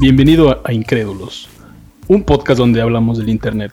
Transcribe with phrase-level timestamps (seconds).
[0.00, 1.46] Bienvenido a Incrédulos,
[2.08, 3.70] un podcast donde hablamos del Internet.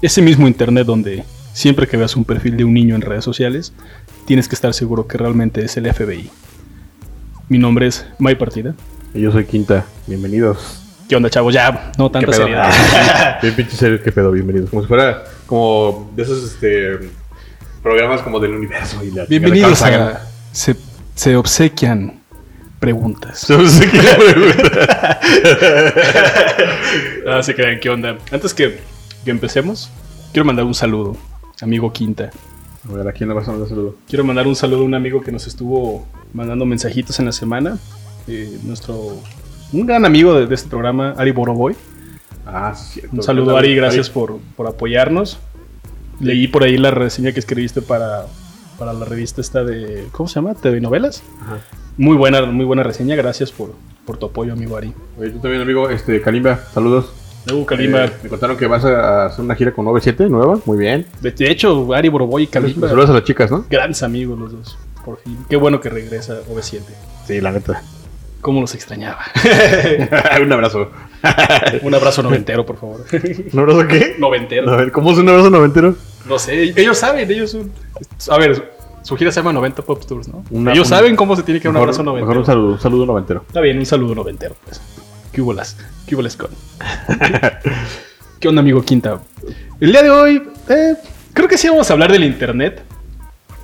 [0.00, 3.72] Ese mismo Internet donde siempre que veas un perfil de un niño en redes sociales,
[4.24, 6.30] tienes que estar seguro que realmente es el FBI.
[7.48, 8.76] Mi nombre es May Partida.
[9.12, 9.84] Y yo soy Quinta.
[10.06, 10.80] Bienvenidos.
[11.08, 11.52] ¿Qué onda, chavos?
[11.52, 12.72] Ya, no tanta seriedad.
[13.42, 14.70] Bien pinche serio, qué pedo, bienvenidos.
[14.70, 17.00] Como si fuera como de esos este,
[17.82, 20.20] programas como del universo y la Bienvenidos a...
[20.52, 20.76] Se,
[21.16, 22.17] se obsequian
[22.78, 23.48] preguntas.
[23.50, 25.20] No sé qué pregunta.
[27.26, 28.18] Ah, se crean, ¿qué onda?
[28.32, 28.78] Antes que,
[29.24, 29.90] que empecemos,
[30.32, 31.16] quiero mandar un saludo,
[31.60, 32.30] amigo Quinta.
[32.88, 33.96] A ver, ¿a quién le vas a mandar saludo?
[34.08, 37.78] Quiero mandar un saludo a un amigo que nos estuvo mandando mensajitos en la semana.
[38.26, 39.16] eh, nuestro.
[39.72, 41.76] Un gran amigo de, de este programa, Ari Boroboy.
[42.46, 43.16] Ah, sí, cierto.
[43.16, 45.38] Un saludo, Ari, gracias por, por apoyarnos.
[46.20, 48.24] Leí por ahí la reseña que escribiste para,
[48.78, 50.06] para la revista esta de.
[50.12, 50.54] ¿Cómo se llama?
[50.54, 51.22] TV Novelas.
[51.42, 51.58] Ajá.
[51.98, 53.16] Muy buena, muy buena reseña.
[53.16, 53.72] Gracias por,
[54.06, 54.94] por tu apoyo, amigo Ari.
[55.18, 57.12] Oye, tú también, amigo, este, Kalimba, saludos.
[57.46, 58.04] Luego, Kalimba.
[58.04, 61.06] Eh, me contaron que vas a hacer una gira con 97 nueva, muy bien.
[61.20, 62.88] De de hecho, Ari Boroboy y Kalimba.
[62.88, 63.66] Saludos a las chicas, ¿no?
[63.68, 64.78] Grandes amigos los dos.
[65.04, 65.38] Por fin.
[65.50, 66.82] Qué bueno que regresa OV7.
[67.26, 67.82] Sí, la neta.
[68.42, 69.18] Cómo los extrañaba.
[70.40, 70.90] un abrazo.
[71.82, 73.04] un abrazo noventero, por favor.
[73.52, 74.14] ¿Un abrazo qué?
[74.20, 74.70] noventero.
[74.70, 75.96] A ver, ¿cómo es un abrazo noventero?
[76.28, 77.72] No sé, ellos saben, ellos son...
[78.30, 80.44] A ver, su gira se llama 90 Pop Tours, ¿no?
[80.50, 82.26] Una- ellos saben cómo se tiene que dar un abrazo noventero.
[82.26, 83.44] Mejor un saludo, un saludo noventero.
[83.46, 84.80] Está bien, un saludo noventero, pues.
[85.32, 85.76] ¿Qué hubo las?
[86.06, 86.50] ¿Qué hubo las con?
[88.40, 89.20] ¿Qué onda, amigo Quinta?
[89.80, 90.94] El día de hoy, eh,
[91.32, 92.82] creo que sí vamos a hablar del internet.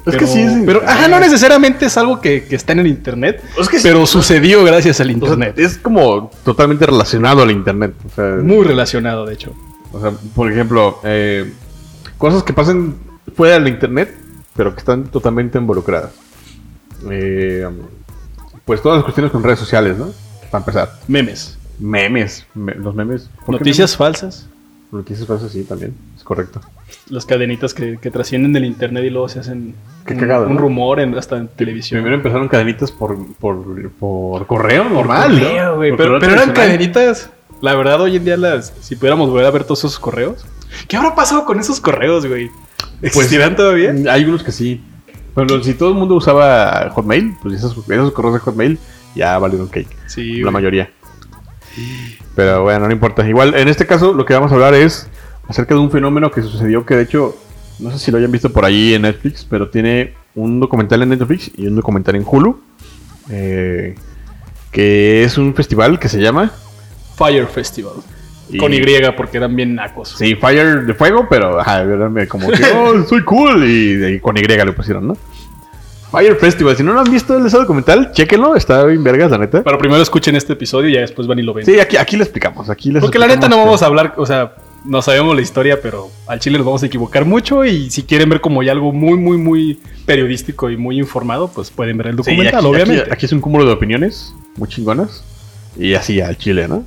[0.07, 2.87] Es que sí es Pero, ajá, no necesariamente es algo que, que está en el
[2.89, 3.43] internet.
[3.59, 3.85] Es que sí.
[3.89, 5.59] pero sucedió gracias al O sea, internet.
[5.59, 7.95] es como totalmente relacionado al internet.
[8.07, 9.55] O sea, Muy relacionado, de hecho.
[9.93, 11.51] o sea, por ejemplo, eh,
[12.19, 12.97] cosas que pasan
[13.35, 14.15] fuera del internet,
[14.57, 16.13] pero que están totalmente involucradas.
[17.11, 17.69] Eh,
[18.65, 20.09] pues todas las cuestiones con redes sociales, ¿no?
[20.51, 20.93] Para empezar.
[21.09, 21.59] Memes.
[21.79, 22.47] Memes.
[22.55, 23.29] me- los memes.
[23.45, 24.49] ¿Por qué Noticias falsas.
[24.93, 25.93] Noticias falsas, sí, también.
[26.17, 26.61] Es correcto.
[27.11, 29.75] Las cadenitas que, que trascienden del internet y luego se hacen
[30.07, 30.61] Qué un, cagado, un ¿no?
[30.61, 31.99] rumor en- hasta en televisión.
[31.99, 35.33] Primero empezaron cadenitas por, por, por correo Por normal.
[35.35, 35.41] ¿no?
[35.49, 37.29] correo, Por pero, correo pero eran cadenitas.
[37.61, 40.45] La verdad, hoy en día, las, si pudiéramos volver a ver todos esos correos.
[40.89, 42.51] ¿Qué habrá pasado con esos correos, güey?
[43.03, 43.93] ¿Existirán todavía?
[43.93, 44.81] Mm, Hay unos que sí.
[45.35, 48.79] Bueno, si todo el mundo usaba Hotmail, pues esos, esos correos de Hotmail
[49.17, 49.89] ya valieron cake.
[50.07, 50.53] Sí, la güey.
[50.53, 50.91] mayoría.
[52.37, 53.27] Pero bueno, no importa.
[53.29, 55.09] Igual, en este caso, lo que vamos a hablar es
[55.49, 57.37] acerca de un fenómeno que sucedió que, de hecho,
[57.81, 61.11] no sé si lo hayan visto por ahí en Netflix, pero tiene un documental en
[61.11, 62.61] Netflix y un documental en Hulu.
[63.31, 63.95] eh,
[64.71, 66.51] que es un festival que se llama.
[67.17, 67.95] Fire Festival.
[68.55, 68.81] Y- Con Y,
[69.17, 70.15] porque eran bien nacos.
[70.17, 71.85] Sí, Fire de fuego, pero ajá,
[72.29, 73.65] como que, oh, soy cool.
[73.69, 75.17] Y, y con Y le pusieron, ¿no?
[76.11, 76.77] Fire Festival.
[76.77, 78.55] Si no lo han visto ese documental, chéquenlo.
[78.55, 79.65] Está bien vergas, la neta.
[79.65, 81.67] Pero primero escuchen este episodio y ya después van y lo ven.
[81.67, 82.71] Sí, aquí, aquí le explicamos.
[82.71, 84.55] Aquí les Porque la neta no vamos a hablar, o sea,
[84.85, 88.29] no sabemos la historia, pero al chile nos vamos a equivocar mucho y si quieren
[88.29, 92.13] ver como ya algo muy, muy, muy periodístico y muy informado, pues pueden ver el
[92.13, 93.03] Sí, documental, aquí, obviamente.
[93.03, 95.25] Aquí, aquí es un cúmulo de opiniones muy chingonas.
[95.77, 96.85] Y así al chile, ¿no?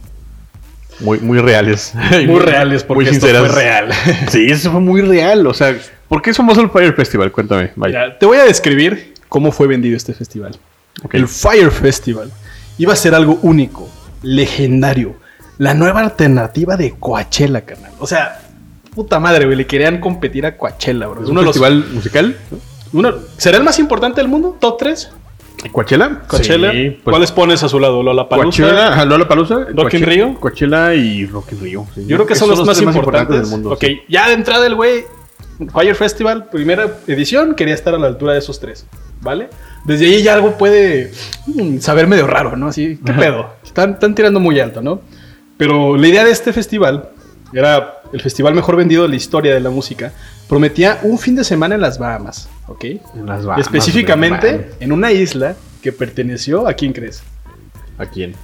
[1.00, 1.94] Muy, muy reales.
[2.28, 3.90] muy reales, porque muy esto fue real.
[4.30, 5.46] Sí, eso fue muy real.
[5.48, 5.76] O sea,
[6.08, 7.32] ¿por qué es famoso el Fire Festival?
[7.32, 7.72] Cuéntame.
[7.76, 10.58] Mira, te voy a describir cómo fue vendido este festival.
[11.12, 12.32] El Fire Festival
[12.80, 13.88] iba a ser algo único,
[14.24, 15.16] legendario,
[15.58, 17.92] la nueva alternativa de Coachella, carnal.
[18.00, 18.40] O sea,
[18.96, 21.24] puta madre, güey, le querían competir a Coachella, bro.
[21.24, 22.38] ¿Es Uno un los- festival musical?
[22.94, 24.58] uno- ¿Será el más importante del mundo?
[24.60, 25.10] ¿Top 3?
[25.72, 26.22] ¿Coachella?
[26.28, 26.72] Coachella.
[26.72, 28.04] Sí, pues, ¿Cuáles pones a su lado?
[28.04, 30.36] ¿Lola Coachella, ajá, Lollapalooza, Rock in Rio.
[30.40, 31.88] Coachella y Rock in Rio.
[31.94, 32.06] sí.
[32.08, 33.42] Yo creo que son los más importantes.
[33.42, 33.72] del mundo.
[33.72, 34.02] ok, sí.
[34.08, 35.06] ya de entrada el güey,
[35.74, 38.86] Fire Festival, primera edición, quería estar a la altura de esos tres,
[39.22, 39.50] ¿vale?
[39.86, 41.12] Desde ahí ya algo puede
[41.48, 42.68] mm, saber medio raro, ¿no?
[42.68, 43.54] Así, ¿qué pedo?
[43.64, 45.02] Están, están tirando muy alto, ¿no?
[45.58, 47.10] Pero la idea de este festival
[47.54, 50.14] era el festival mejor vendido de la historia de la música.
[50.48, 52.84] Prometía un fin de semana en las Bahamas, ¿ok?
[52.84, 57.24] En las Bahamas, Específicamente en una isla que perteneció, ¿a quién crees?
[57.98, 58.36] ¿A quién?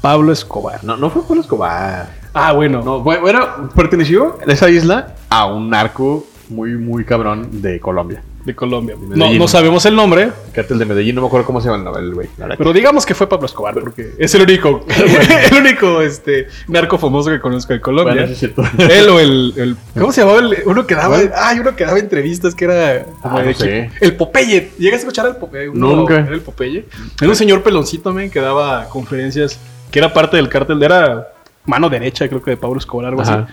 [0.00, 0.82] Pablo Escobar.
[0.84, 2.08] No, no fue Pablo Escobar.
[2.34, 2.82] Ah, bueno.
[2.82, 8.22] No, bu- bueno, perteneció esa isla a un narco muy, muy cabrón de Colombia.
[8.44, 8.96] De Colombia.
[9.00, 11.96] De No, no sabemos el nombre, Cártel de Medellín, no me acuerdo cómo se llama
[11.98, 12.28] el güey.
[12.58, 14.84] Pero digamos que fue Pablo Escobar, porque es el único,
[15.50, 18.26] el único este, narco famoso que conozco de Colombia.
[18.26, 18.42] Bueno, es.
[18.90, 20.40] Él o el, el- ¿Cómo se llamaba?
[20.40, 21.18] el- uno que daba.
[21.36, 23.06] Ay, uno que daba entrevistas que era.
[23.22, 23.90] Ah, no sé.
[24.00, 24.72] El Popeye.
[24.78, 25.68] ¿Llegas a escuchar al Popeye?
[25.68, 26.18] Uno- No, nunca.
[26.18, 26.84] Era el Popeye.
[27.20, 29.58] Era un señor peloncito, men, que daba conferencias,
[29.92, 31.28] que era parte del cártel, era
[31.64, 33.46] mano derecha, creo que de Pablo Escobar, algo Ajá.
[33.48, 33.52] así.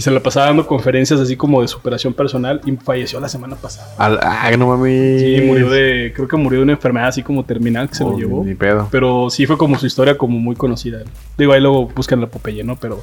[0.00, 3.54] Y se la pasaba dando conferencias así como de superación personal y falleció la semana
[3.56, 3.92] pasada.
[3.98, 5.20] Al- ah, no mames.
[5.20, 8.12] Sí, murió de, creo que murió de una enfermedad así como terminal que se lo
[8.12, 8.42] Oh, llevó.
[8.42, 8.88] Ni pedo.
[8.90, 11.00] Pero sí fue como su historia como muy conocida.
[11.36, 12.76] Digo, ahí luego buscan la Popeye, ¿no?
[12.76, 13.02] Pero,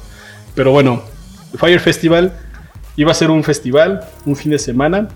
[0.56, 1.00] pero bueno,
[1.56, 2.32] Fire Festival
[2.96, 5.06] iba a ser un festival, un fin de semana,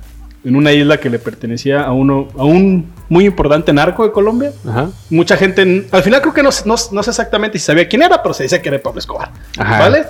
[0.44, 4.52] en una isla que le pertenecía a uno, a un muy importante narco de Colombia.
[4.68, 4.88] Ajá.
[5.10, 8.22] Mucha gente, al final creo que no, no, no sé exactamente si sabía quién era,
[8.22, 9.32] pero se decía que era Pablo Escobar.
[9.58, 9.78] Ajá.
[9.80, 10.04] ¿Vale?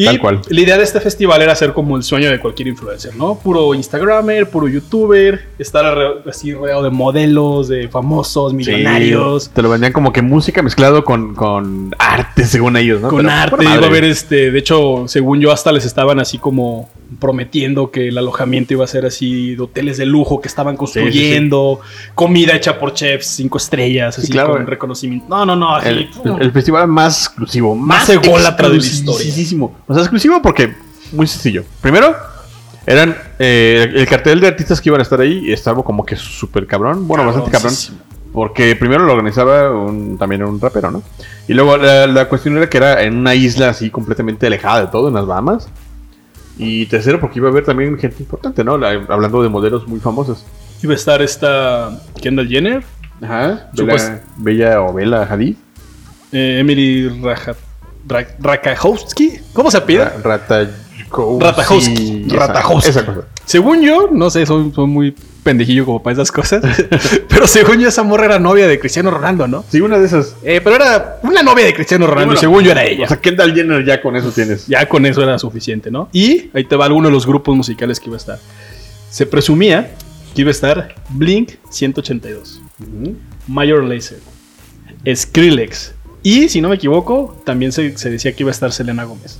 [0.00, 0.40] Y Tal cual.
[0.48, 3.34] la idea de este festival era ser como el sueño de cualquier influencer, ¿no?
[3.36, 5.98] Puro Instagramer, puro YouTuber, estar
[6.28, 9.44] así rodeado de modelos, de famosos, millonarios.
[9.44, 13.08] Sí, te lo vendían como que música mezclado con, con arte, según ellos, ¿no?
[13.08, 16.38] Con Pero, arte, iba a haber este, de hecho, según yo, hasta les estaban así
[16.38, 20.76] como prometiendo que el alojamiento iba a ser así de hoteles de lujo que estaban
[20.76, 21.80] construyendo,
[22.14, 24.52] comida hecha por chefs, cinco estrellas, Sí, así claro.
[24.52, 25.26] con reconocimiento.
[25.28, 25.88] No, no, no, así.
[25.88, 29.26] El, el- el festival más exclusivo, Más más, ególatra de la historia.
[29.88, 30.74] O sea, exclusivo porque,
[31.12, 31.64] muy sencillo.
[31.80, 32.14] Primero,
[32.86, 36.66] eran eh, el cartel de artistas que iban a estar ahí estaba como que súper
[36.66, 37.08] cabrón.
[37.08, 37.74] Bueno, bastante cabrón.
[38.32, 41.02] Porque primero lo organizaba un- también un rapero, ¿no?
[41.48, 44.86] Y luego la, la cuestión era que era en una isla así completamente alejada de
[44.88, 45.68] todo, en las Bahamas.
[46.58, 48.76] Y tercero, porque iba a haber también gente importante, ¿no?
[48.76, 50.44] La- hablando de modelos muy famosos.
[50.82, 52.84] Iba a estar esta Kendall Jenner,
[53.22, 53.70] Ajá.
[53.72, 55.56] Bella, Bella o Bella Hadid.
[56.32, 57.54] eh, Emily Raja,
[58.08, 59.32] Ra- Rakajowski.
[59.52, 60.04] ¿Cómo se pide?
[60.04, 60.16] Ra-
[61.08, 62.24] Ratajkowski.
[62.28, 62.90] Ratajkowski.
[62.90, 63.20] Esa- cosa.
[63.44, 66.62] Según yo, no sé, soy, soy muy pendejillo como para esas cosas.
[67.28, 69.64] pero según yo, esa morra era novia de Cristiano Ronaldo, ¿no?
[69.70, 70.36] Sí, una de esas.
[70.42, 73.04] Eh, pero era una novia de Cristiano Ronaldo, Bueno, según yo era ella.
[73.06, 74.66] O sea, Kendall Jenner ya con eso tienes.
[74.66, 76.08] ya con eso era suficiente, ¿no?
[76.12, 78.38] Y ahí te va alguno de los grupos musicales que iba a estar.
[79.10, 79.90] Se presumía
[80.34, 83.16] que iba a estar Blink 182, Ujú.
[83.46, 84.18] Major Lazer,
[85.14, 85.94] Skrillex.
[86.28, 89.38] Y si no me equivoco, también se, se decía que iba a estar Selena Gómez.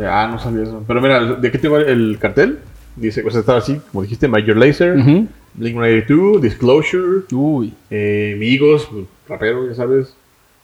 [0.00, 0.84] Ah, no sabía eso.
[0.86, 2.60] Pero mira, ¿de qué te va el cartel?
[2.94, 5.26] Dice, o sea, estaba así, como dijiste, Major Lazer, Ujú.
[5.54, 7.74] Blink 182, Disclosure, Uy.
[7.90, 8.88] eh, Migos,
[9.28, 10.14] rapero, ya sabes.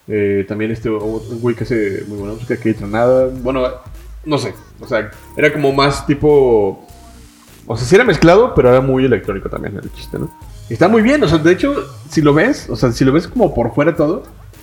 [0.07, 3.29] Eh, también este un güey que hace muy buena música, que nada.
[3.43, 3.63] Bueno,
[4.25, 4.55] no sé.
[4.81, 6.87] O sea, era como más tipo.
[7.67, 10.31] O sea, sí era mezclado, pero era muy electrónico también el chiste, ¿no?
[10.71, 11.75] Y está muy bien, o sea, de hecho,
[12.09, 14.23] si lo ves, o sea, si lo ves como por fuera todo,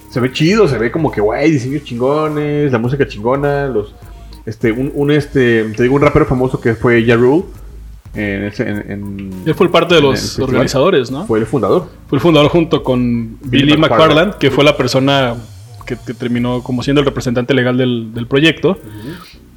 [0.10, 3.94] se ve chido, se ve como que, güey, diseños chingones, la música chingona, los.
[4.46, 7.44] Este, un, un, este, te digo, un rapero famoso que fue Ja Rule.
[8.14, 11.26] En, ese- en, en- Él fue parte de los organizadores, ¿no?
[11.26, 11.90] Fue el fundador.
[12.08, 14.10] Fue el fundador junto con Billy Billy McFarland.
[14.12, 15.36] McFarland, que fue la persona
[15.86, 18.78] que, que terminó como siendo el representante legal del, del proyecto.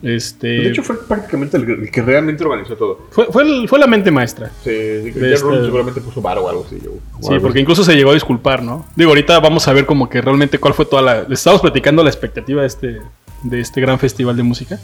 [0.02, 3.06] Este, De hecho, fue prácticamente el, el que realmente organizó todo.
[3.10, 4.50] fue, fue, el- fue la mente maestra.
[4.62, 6.76] Sí, este- seguramente puso o algo así.
[6.76, 7.62] o Sí, algo porque así.
[7.62, 8.86] incluso se llegó a disculpar, ¿no?
[8.94, 11.22] Digo, ahorita vamos a ver como que realmente cuál fue toda la...
[11.22, 13.00] Les estamos platicando la expectativa de este,
[13.42, 14.78] de este gran festival de música.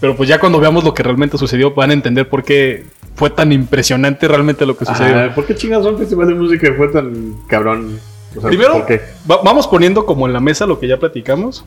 [0.00, 3.30] Pero pues ya cuando veamos lo que realmente sucedió van a entender por qué fue
[3.30, 5.16] tan impresionante realmente lo que sucedió.
[5.16, 7.98] Ajá, ¿Por qué chingados un festival de música fue tan cabrón?
[8.36, 8.84] O sea, Primero,
[9.24, 11.64] vamos poniendo como en la mesa lo que ya platicamos.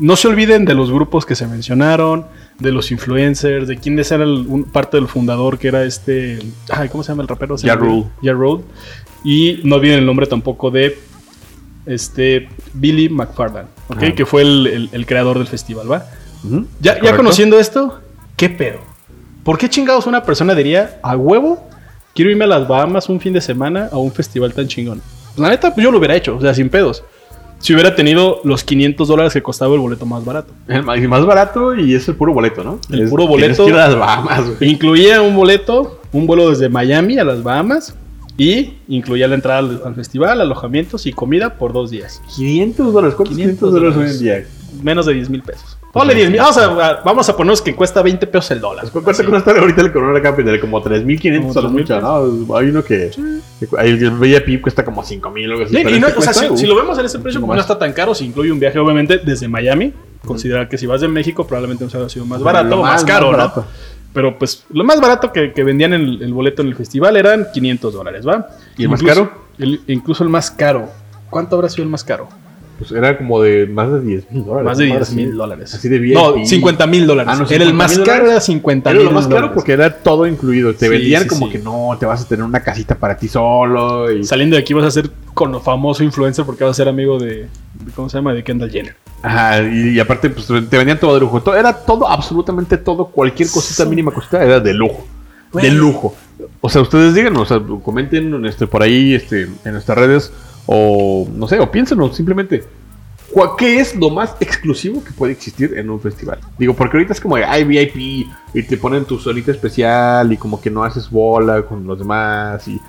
[0.00, 2.26] No se olviden de los grupos que se mencionaron,
[2.58, 6.38] de los influencers, de quién era el- un- parte del fundador que era este...
[6.70, 7.56] Ay, ¿Cómo se llama el rapero?
[7.74, 7.84] Olvidó.
[7.92, 8.06] Rule.
[8.22, 8.64] Ja Rule.
[9.24, 10.98] Y no olviden el nombre tampoco de
[11.86, 13.68] este Billy McFarland,
[14.14, 16.06] que fue el, el- el creador del festival, ¿va?
[16.80, 18.00] Ya, ya conociendo esto,
[18.36, 18.78] ¿qué pedo?
[19.44, 21.68] ¿Por qué chingados una persona diría a huevo?
[22.14, 25.00] Quiero irme a las Bahamas un fin de semana a un festival tan chingón.
[25.36, 27.02] La neta, pues yo lo hubiera hecho, o sea, sin pedos.
[27.64, 30.52] Si hubiera tenido los 500 dólares que costaba el boleto más barato.
[30.68, 32.78] El más, y más barato y es el puro boleto, ¿no?
[32.90, 33.64] El Es- puro boleto.
[33.64, 34.70] que ir a las Bahamas, güey.
[34.70, 37.96] Incluía un boleto, un vuelo desde Miami a las Bahamas
[38.36, 42.20] y incluía la entrada al, al festival, alojamientos y comida por dos días.
[42.36, 43.14] 500 dólares.
[43.16, 44.46] ¿Cuántos 500 dólares hoy en día?
[44.82, 45.78] Menos de 10 mil pesos.
[45.94, 46.40] Ponle 10 mil.
[46.40, 48.84] Vamos a, vamos a ponernos que cuesta 20 pesos el dólar.
[48.90, 50.60] ¿Cuánto cuesta ahorita el Corona Capital?
[50.60, 52.56] Como 3.500 a lo Como mucho, ¿no?
[52.56, 53.10] Hay uno que...
[53.78, 55.74] ahí el VIP cuesta como 5.000 o algo así.
[55.76, 57.40] Sí, pero y no- este o sea, si, cuesta, si lo vemos en ese precio,
[57.40, 57.60] pues no más.
[57.64, 58.14] está tan caro.
[58.14, 59.92] Si incluye un viaje, obviamente, desde Miami.
[60.26, 62.92] Considerar que si vas de México, probablemente no ha sido más barato Lo o más,
[62.94, 63.64] más- caro, más ¿no?
[64.12, 67.46] Pero pues lo más barato que, que vendían el, el boleto en el festival eran
[67.52, 68.48] 500 dólares, ¿va?
[68.76, 69.30] ¿Y el más caro?
[69.58, 70.88] el- incluso el más caro.
[71.30, 72.28] ¿Cuánto habrá sido el más caro?
[72.78, 74.64] Pues era como de más de 10 mil dólares.
[74.66, 74.94] Más de ¿no?
[74.96, 75.14] 10 Así.
[75.16, 75.74] mil dólares.
[75.74, 76.14] Así de VIP.
[76.14, 77.32] No, 50 mil dólares.
[77.32, 79.72] Ah, no, era el 50 más caro, era 50 Era mil lo más caro porque
[79.72, 80.72] era todo incluido.
[80.74, 81.52] Te Sí, vendían sí, como sí.
[81.52, 84.10] que no, te vas a tener una casita para ti solo.
[84.10, 84.24] Y...
[84.24, 87.18] Saliendo de aquí vas a ser con lo famoso influencer porque vas a ser amigo
[87.18, 87.46] de,
[87.94, 88.34] ¿cómo se llama?
[88.34, 88.96] De Kendall Jenner.
[89.22, 91.40] Ajá, y, y aparte pues te vendían todo de lujo.
[91.42, 93.88] Todo, era todo, absolutamente todo, cualquier cosita Sí.
[93.88, 95.06] mínima cosita era de lujo.
[95.52, 96.14] De lujo.
[96.60, 100.32] O sea, ustedes díganos, o sea, comenten este, por ahí este, en nuestras redes
[100.66, 102.64] o no sé, o piénsenos simplemente.
[103.32, 106.38] ¿cuál- ¿qué es lo más exclusivo que puede existir en un festival?
[106.56, 110.36] Digo, porque ahorita es como de, ay, VIP y te ponen tu solita especial y
[110.36, 112.80] como que no haces bola con los demás y,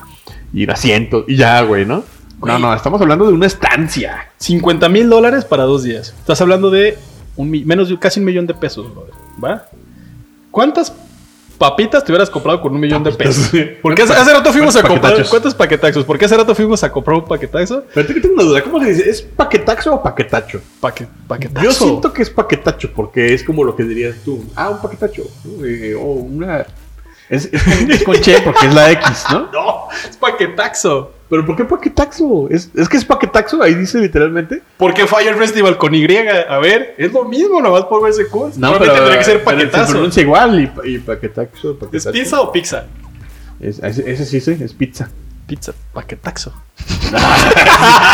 [0.53, 1.95] y asientos y ya, güey, ¿no?
[1.97, 2.03] No,
[2.41, 2.61] Güey.
[2.61, 4.29] no, estamos hablando de una estancia.
[4.37, 6.13] 50 mil dólares para dos días.
[6.19, 6.97] Estás hablando de
[7.37, 9.13] un menos de casi un millón de pesos, brother,
[9.43, 9.65] ¿va?
[10.51, 10.93] ¿Cuántas
[11.55, 13.51] papitas te hubieras comprado con un millón de pesos?
[13.81, 15.29] Porque hace, hace rato fuimos a ¿Cuántos comprar.
[15.29, 16.05] ¿Cuántos paquetazos?
[16.05, 17.83] Porque hace rato fuimos a comprar un paquetazo.
[17.93, 19.09] Pero tengo una duda, ¿cómo se dice?
[19.09, 20.61] ¿Es paquetaxo o paquetacho?
[20.79, 21.65] Paque, paquetazo.
[21.65, 24.45] Yo siento que es paquetacho porque es como lo que dirías tú.
[24.55, 25.23] Ah, un paquetacho.
[25.43, 25.65] ¿no?
[25.65, 26.65] Eh, o una...
[27.27, 29.49] Es, es con, es con che porque es la X, ¿no?
[29.51, 31.11] No, es paquetaxo.
[31.29, 32.47] ¿Pero por qué paquetaxo?
[32.51, 34.61] ¿Es, es que es paquetaxo, ahí dice literalmente.
[34.77, 38.53] Porque Fire Festival con Y, a ver, es lo mismo, nomás por verse cool.
[38.53, 39.91] Solamente tendría que ser pero Se paquetazo.
[39.93, 42.11] pronuncia igual y, pa- y paquetaxo, ¿Es paquetacho.
[42.11, 42.85] pizza o pizza?
[43.59, 45.09] Es- ese, ese sí, sí, es pizza.
[45.47, 46.53] Pizza, paquetaxo.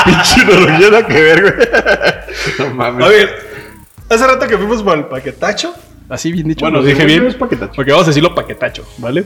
[0.05, 0.45] Pinche
[0.89, 1.67] nada que ver, güey.
[2.69, 3.05] No mames.
[3.05, 3.29] A ver,
[4.09, 5.73] hace rato que fuimos por el paquetacho.
[6.09, 7.25] Así bien dicho, Bueno, dije bien.
[7.27, 7.35] es.
[7.35, 7.55] Porque
[7.91, 9.23] vamos a decirlo paquetacho, ¿vale?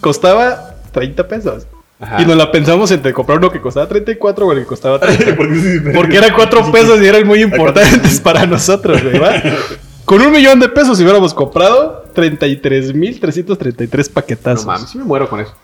[0.00, 1.66] Costaba 30 pesos.
[2.02, 2.20] Ajá.
[2.20, 5.36] Y nos la pensamos entre comprar uno que costaba 34 o el que costaba 30.
[5.36, 5.78] ¿Por qué sí?
[5.94, 9.40] Porque eran 4 pesos y eran muy importantes para nosotros, ¿verdad?
[10.04, 14.66] Con un millón de pesos si hubiéramos comprado 33.333 No paquetazos.
[14.66, 15.54] mames, sí me muero con eso.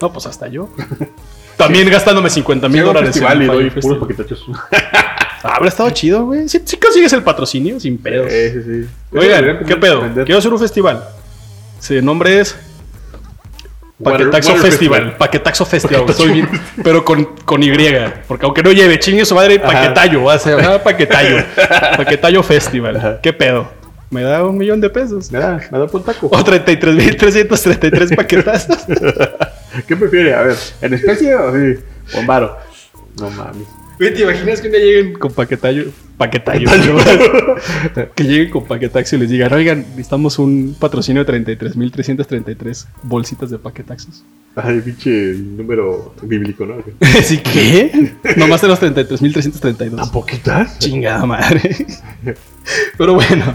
[0.00, 0.68] No, pues hasta yo.
[1.56, 3.08] También gastándome 50 mil dólares.
[3.10, 4.44] festival y doy puros paquetachos.
[5.42, 6.48] Ah, Habría estado chido, güey.
[6.48, 8.30] Sí, sí consigues el patrocinio sin pedos.
[8.30, 9.16] Sí, sí, sí.
[9.18, 10.02] Oigan, ¿qué pedo?
[10.02, 10.24] Vender.
[10.26, 11.02] Quiero hacer un festival.
[11.80, 12.56] Sí, el nombre es
[13.98, 14.98] Water- Paquetaxo Water Festival.
[15.00, 15.16] Festival.
[15.18, 16.04] Paquetaxo Festival.
[16.08, 16.48] Estoy bien,
[16.84, 17.72] pero con, con Y.
[18.28, 20.22] Porque aunque no lleve chingue su madre, Paquetayo.
[20.24, 21.44] Va a ser Paquetayo.
[21.96, 22.96] Paquetayo Festival.
[22.96, 23.20] Ajá.
[23.20, 23.68] ¿Qué pedo?
[24.10, 25.30] Me da un millón de pesos.
[25.30, 26.28] Me da, me da por taco.
[26.28, 28.78] O 33.333 paquetazos.
[29.86, 30.34] ¿Qué prefiere?
[30.34, 31.78] A ver, ¿en especie o sí?
[32.14, 32.56] O en varo.
[33.20, 33.66] No mames.
[33.98, 35.86] ¿te imaginas que un día lleguen con Paquetayo?
[36.18, 36.68] Paquetayo.
[38.14, 43.58] que lleguen con Paquetaxo y les digan, oigan, necesitamos un patrocinio de 33.333 bolsitas de
[43.58, 44.24] paquetaxos.
[44.56, 46.74] Ay, pinche número bíblico, ¿no?
[47.22, 48.12] ¿Sí qué?
[48.36, 49.96] Nomás tenemos 33.332.
[49.96, 50.78] ¿Tan poquitas?
[50.80, 51.86] Chingada madre.
[52.98, 53.54] Pero bueno,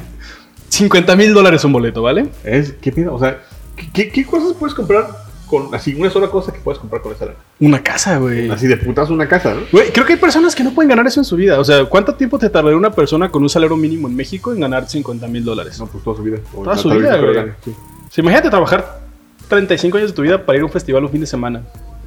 [0.70, 2.30] 50 mil dólares un boleto, ¿vale?
[2.46, 3.14] Es, ¿Qué pido?
[3.14, 3.44] O sea,
[3.76, 7.12] ¿qué, qué, qué cosas puedes comprar con así una sola cosa que puedes comprar con
[7.14, 7.38] esa lana?
[7.60, 8.50] Una casa, güey.
[8.50, 9.62] Así de putas una casa, ¿no?
[9.72, 11.60] Güey, creo que hay personas que no pueden ganar eso en su vida.
[11.60, 14.60] O sea, ¿cuánto tiempo te tardaría una persona con un salario mínimo en México en
[14.62, 15.80] ganar 50 mil dólares?
[15.80, 16.38] No, pues toda su vida.
[16.56, 17.52] O Toda su vida, güey.
[17.64, 17.76] sí.
[18.10, 19.02] Sí, imagínate trabajar
[19.50, 21.62] 35 años de tu vida para ir a un festival un fin de semana.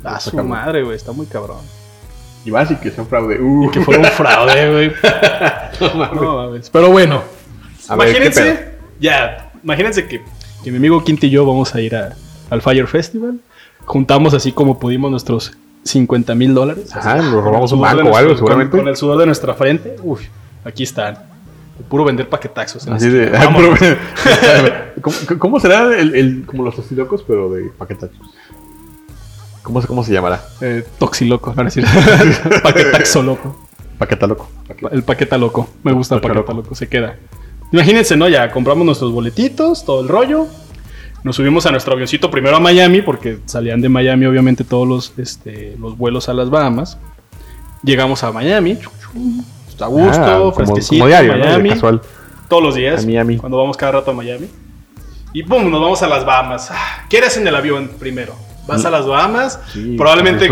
[0.04, 0.48] Ah, su cabrón.
[0.48, 1.58] madre, güey, está muy cabrón.
[2.44, 3.40] Y vas y que sea un fraude.
[3.40, 4.92] Uh, Y que fuera un fraude, güey.
[5.80, 6.20] no mames.
[6.22, 6.70] No mames.
[6.70, 7.22] Pero bueno,
[7.88, 10.22] A ver, ¿qué imagínense, ya, imagínense que,
[10.62, 12.14] que mi amigo Quinti y yo vamos a ir a-
[12.50, 13.40] al Fire Festival.
[13.84, 15.52] Juntamos así como pudimos nuestros
[15.84, 16.94] 50 mil dólares.
[16.94, 18.70] Ajá, nos robamos un banco o algo, seguramente.
[18.72, 19.96] Con, con el sudor de nuestra frente.
[20.02, 20.20] Uy,
[20.64, 21.18] aquí están.
[21.88, 22.86] Puro vender paquetaxos.
[22.86, 23.30] en Así de.
[25.02, 28.16] ¿Cómo, cómo será el, el- como los tostilocos, pero de paquetachos?
[29.62, 30.42] ¿Cómo, se- ¿Cómo se llamará?
[30.60, 31.84] Eh, toxiloco, no es decir.
[32.62, 33.56] Paquetaxo loco.
[33.98, 34.48] Paquetaloco.
[34.90, 35.68] El paqueta loco.
[35.82, 36.74] Me gusta el Paqueta paqueta loco.
[36.74, 37.16] Se queda.
[37.72, 38.28] Imagínense, ¿no?
[38.28, 40.46] Ya compramos nuestros boletitos, todo el rollo.
[41.26, 45.12] Nos subimos a nuestro avioncito primero a Miami, porque salían de Miami, obviamente, todos los,
[45.18, 46.98] este, los vuelos a las Bahamas.
[47.82, 48.78] Llegamos a Miami.
[49.80, 50.94] A gusto, Ah, como- fresquecito.
[51.00, 52.00] como diario, casual.
[52.48, 53.02] Todos los días.
[53.02, 53.38] A Miami.
[53.38, 54.46] Cuando vamos cada rato a Miami.
[55.32, 56.68] Y pum, nos vamos a las Bahamas.
[56.70, 58.36] Ah, ¿Qué eres en el avión primero?
[58.68, 59.58] Vas a las Bahamas.
[59.72, 60.48] Sí, probablemente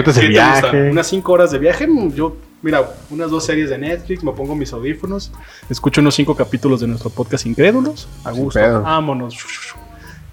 [0.91, 1.87] unas 5 horas de viaje.
[1.87, 5.31] Mm, Yo, mira, unas dos series de Netflix, me pongo mis audífonos,
[5.71, 8.09] escucho unos 5 capítulos de nuestro podcast Incrédulos.
[8.25, 8.59] A gusto.
[8.83, 9.37] Vámonos.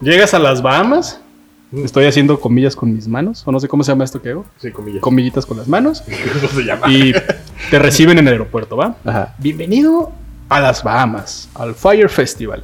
[0.02, 1.22] Llegas a las Bahamas.
[1.72, 4.46] Estoy haciendo comillas con mis manos, o no sé cómo se llama esto que hago.
[4.58, 5.00] Sí, comillas.
[5.00, 6.04] Comillitas con las manos.
[6.42, 6.92] ¿Cómo se llama?
[6.92, 7.14] Y
[7.70, 8.96] te reciben en el aeropuerto, ¿va?
[9.06, 9.36] Ajá.
[9.38, 10.12] Bienvenido
[10.50, 12.64] a las Bahamas, al Fire Festival.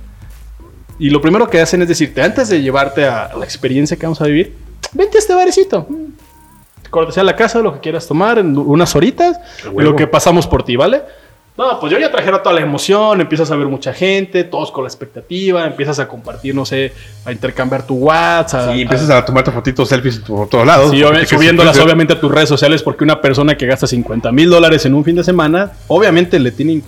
[0.97, 4.19] Y lo primero que hacen es decirte, antes de llevarte a la experiencia que vamos
[4.19, 4.55] a vivir,
[4.93, 5.87] vente a este barecito.
[6.89, 9.39] Cortesía a la casa, lo que quieras tomar, en unas horitas,
[9.73, 11.03] lo que pasamos por ti, ¿vale?
[11.57, 14.83] No, pues yo ya trajera toda la emoción, empiezas a ver mucha gente, todos con
[14.83, 16.93] la expectativa, empiezas a compartir, no sé,
[17.25, 18.75] a intercambiar tu WhatsApp.
[18.75, 20.91] Y empiezas a tomarte fotitos, selfies por todos lados.
[20.91, 23.65] Sí, Porque obvi- que subiéndolas se- obviamente a tus redes sociales porque una persona que
[23.65, 26.83] gasta 50 mil dólares en un fin de semana, obviamente le tienen...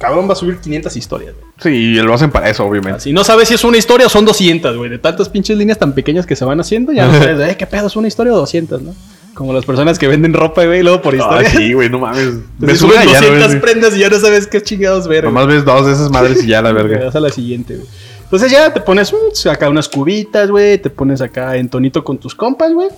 [0.00, 1.46] Cabrón va a subir 500 historias, güey.
[1.60, 2.98] Sí, y lo hacen para eso, obviamente.
[2.98, 4.90] Si no sabes si es una historia o son 200, güey.
[4.90, 7.66] De tantas pinches líneas tan pequeñas que se van haciendo, ya no sabes, eh, qué
[7.68, 8.92] pedo, es una historia o 200, ¿no?
[9.34, 11.50] Como las personas que venden ropa, güey, y luego por Ah, historia.
[11.50, 12.34] sí, güey, no mames.
[12.58, 15.22] Ya no 200 ves, prendas y ya no sabes qué chingados ver.
[15.24, 15.32] güey.
[15.32, 17.04] Nomás ves dos de esas madres y ya la Te verga.
[17.06, 17.88] das a la siguiente, güey.
[18.24, 19.12] Entonces ya te pones
[19.46, 20.78] acá unas cubitas, güey.
[20.78, 22.88] Te pones acá en tonito con tus compas, güey.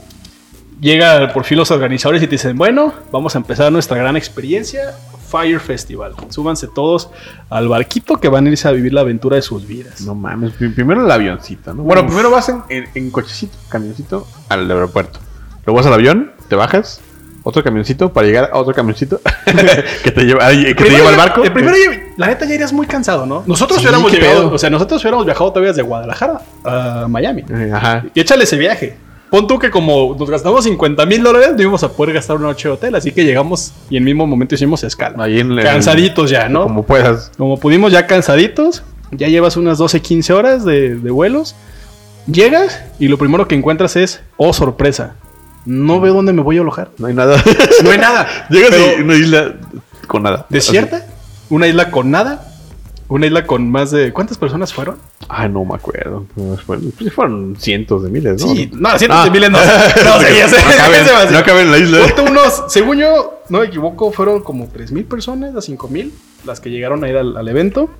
[0.80, 4.94] Llega por fin los organizadores y te dicen, bueno, vamos a empezar nuestra gran experiencia.
[5.30, 6.12] Fire Festival.
[6.28, 7.08] Súbanse todos
[7.48, 10.02] al barquito que van a irse a vivir la aventura de sus vidas.
[10.02, 11.84] No mames, pri- primero el avioncito, ¿no?
[11.84, 15.20] Bueno, primero vas en, en- en cochecito, camioncito al aeropuerto.
[15.66, 17.00] Luego vas al avión, te bajas,
[17.44, 19.20] otro camioncito para llegar a otro camioncito
[20.04, 21.42] que te lleva, que te lleva al barco.
[21.44, 21.76] El primero,
[22.16, 23.42] la neta, ya irías muy cansado, ¿no?
[23.46, 24.54] Nosotros Sí, hubiéramos llegado, pedo.
[24.54, 27.44] o sea, nosotros hubiéramos viajado todavía desde Guadalajara a Miami.
[27.50, 28.04] Eh, Ajá.
[28.14, 28.96] Y échale ese viaje.
[29.30, 32.48] Pon tú que como nos gastamos 50 mil dólares, no íbamos a poder gastar una
[32.48, 32.94] noche de hotel.
[32.96, 35.24] Así que llegamos y en el mismo momento hicimos escala.
[35.24, 36.64] Ahí en el- Cansaditos ya, ¿no?
[36.64, 37.32] Como puedas.
[37.38, 41.54] Como pudimos ya cansaditos, ya llevas unas 12, 15 horas de, de vuelos.
[42.30, 45.14] Llegas y lo primero que encuentras es, oh sorpresa,
[45.66, 46.90] no veo dónde me voy a alojar.
[46.98, 47.42] No hay nada.
[47.84, 48.26] No hay nada.
[48.50, 49.54] Llegas a una isla
[50.06, 50.46] con nada.
[50.48, 51.06] ¿Desierta?
[51.50, 52.48] Una isla con nada.
[53.08, 54.10] Una isla con más de...
[54.12, 54.96] ¿Cuántas personas fueron?
[55.28, 56.24] Ay, no me acuerdo.
[56.34, 58.54] Pues fueron, pues fueron cientos de miles, ¿no?
[58.54, 59.24] Sí, no, cientos Ah.
[59.24, 59.58] de miles no.
[60.04, 60.56] No, sí, ya sé.
[60.56, 61.98] No caben, caben en la isla.
[62.06, 66.10] Ponte unos, según yo, no me equivoco, fueron como 3.000 personas a 5.000
[66.46, 67.90] las que llegaron a ir al, al evento.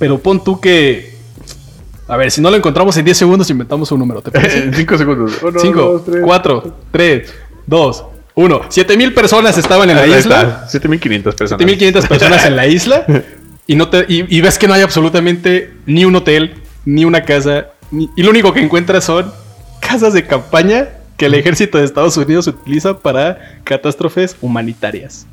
[0.00, 1.16] Pero pon tú que...
[2.08, 4.22] A ver, si no lo encontramos en 10 segundos, inventamos un número.
[4.32, 5.32] En cinco segundos.
[5.42, 6.20] Uno, 5, dos, tres.
[6.24, 7.34] 4, 3,
[7.66, 8.60] 2, 1.
[8.70, 10.40] 7.000 personas estaban en la Ahí isla.
[10.42, 11.66] está, 7500 personas.
[11.66, 13.06] 7.500 personas en la isla.
[13.66, 16.54] Y, no te, y, y ves que no hay absolutamente ni un hotel,
[16.86, 17.66] ni una casa.
[17.90, 19.30] ni- y lo único que encuentras son
[19.80, 20.88] casas de campaña
[21.18, 25.26] que el ejército de Estados Unidos utiliza para catástrofes humanitarias.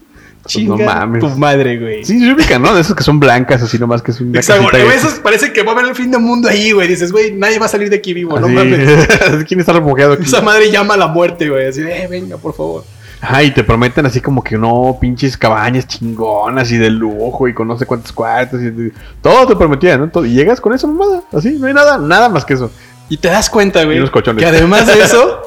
[0.45, 1.19] Chinga Pues no mames.
[1.21, 2.05] tu madre, güey.
[2.05, 2.73] Sí, se ubican, ¿no?
[2.75, 5.63] De esas que son blancas, así nomás que es una Exacto, güey, esos parece que
[5.63, 6.87] va a haber el fin del mundo ahí, güey.
[6.87, 9.07] Dices, güey, nadie va a salir de aquí vivo, no mames.
[9.47, 10.23] ¿Quién está refugiado aquí?
[10.23, 11.67] Esa madre llama a la muerte, güey.
[11.67, 12.83] Así, eh, venga, por favor.
[13.21, 17.53] Ajá, y te prometen así como que no, pinches cabañas chingonas y de lujo y
[17.55, 20.09] con no sé cuántos cuartos y todo te prometían, ¿no?
[20.09, 22.69] Todo- y llegas con esa mamada, así, no hay nada, nada más que eso.
[23.09, 24.43] Y te das cuenta, güey, Y unos colchones.
[24.43, 25.41] que además de eso,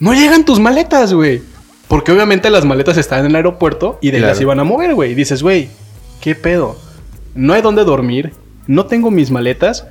[0.00, 1.42] no llegan tus maletas, güey.
[1.90, 4.32] Porque obviamente las maletas están en el aeropuerto y de ahí Claro.
[4.32, 5.10] las iban a mover, güey.
[5.10, 5.68] Y dices, güey,
[6.20, 6.76] ¿qué pedo?
[7.34, 8.32] No hay dónde dormir,
[8.68, 9.86] no tengo mis maletas.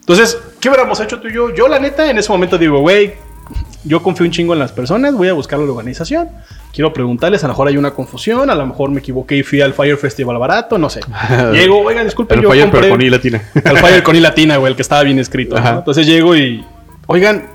[0.00, 1.54] Entonces, ¿qué hubiéramos hecho tú y yo?
[1.54, 3.12] Yo, la neta, en ese momento digo, güey,
[3.84, 6.28] yo confío un chingo en las personas, voy a buscar la organización.
[6.72, 9.60] Quiero preguntarles, a lo mejor hay una confusión, a lo mejor me equivoqué y fui
[9.60, 11.00] al Fire Festival barato, no sé.
[11.52, 13.42] Llego, oigan, disculpen, Pero yo pero compré- con I latina.
[13.64, 15.56] al Fire con I latina, güey, el que estaba bien escrito.
[15.56, 16.64] Entonces llego y,
[17.06, 17.46] oigan,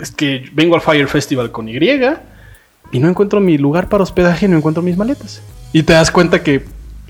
[0.00, 1.78] es que vengo al Fire Festival con Y
[2.92, 5.42] y no encuentro mi lugar para hospedaje, no encuentro mis maletas.
[5.72, 6.64] Y te das cuenta que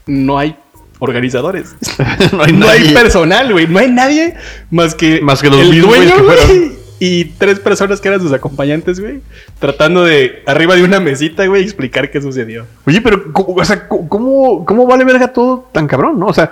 [0.07, 0.57] no hay
[0.99, 1.75] organizadores.
[2.33, 2.95] no hay no hay nadie.
[2.95, 3.67] personal, güey.
[3.67, 4.35] No hay nadie
[4.71, 6.81] más que, Más que los el dueño, güey.
[7.03, 9.23] Y tres personas que eran sus acompañantes, güey.
[9.59, 12.67] Tratando de, arriba de una mesita, güey, explicar qué sucedió.
[12.87, 16.27] Oye, pero, ¿cómo, o sea, ¿cómo, ¿cómo vale verga todo tan cabrón, no?
[16.27, 16.51] O sea,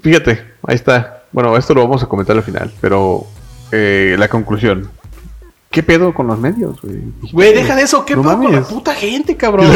[0.00, 1.24] fíjate, ahí está.
[1.32, 3.26] Bueno, esto lo vamos a comentar al final, pero
[3.72, 4.88] eh, la conclusión.
[5.70, 6.96] ¿Qué pedo con los medios, güey?
[7.30, 8.02] Güey, deja de eso.
[8.06, 8.68] ¿Qué No pedo con la mames.
[8.68, 9.66] puta gente, cabrón?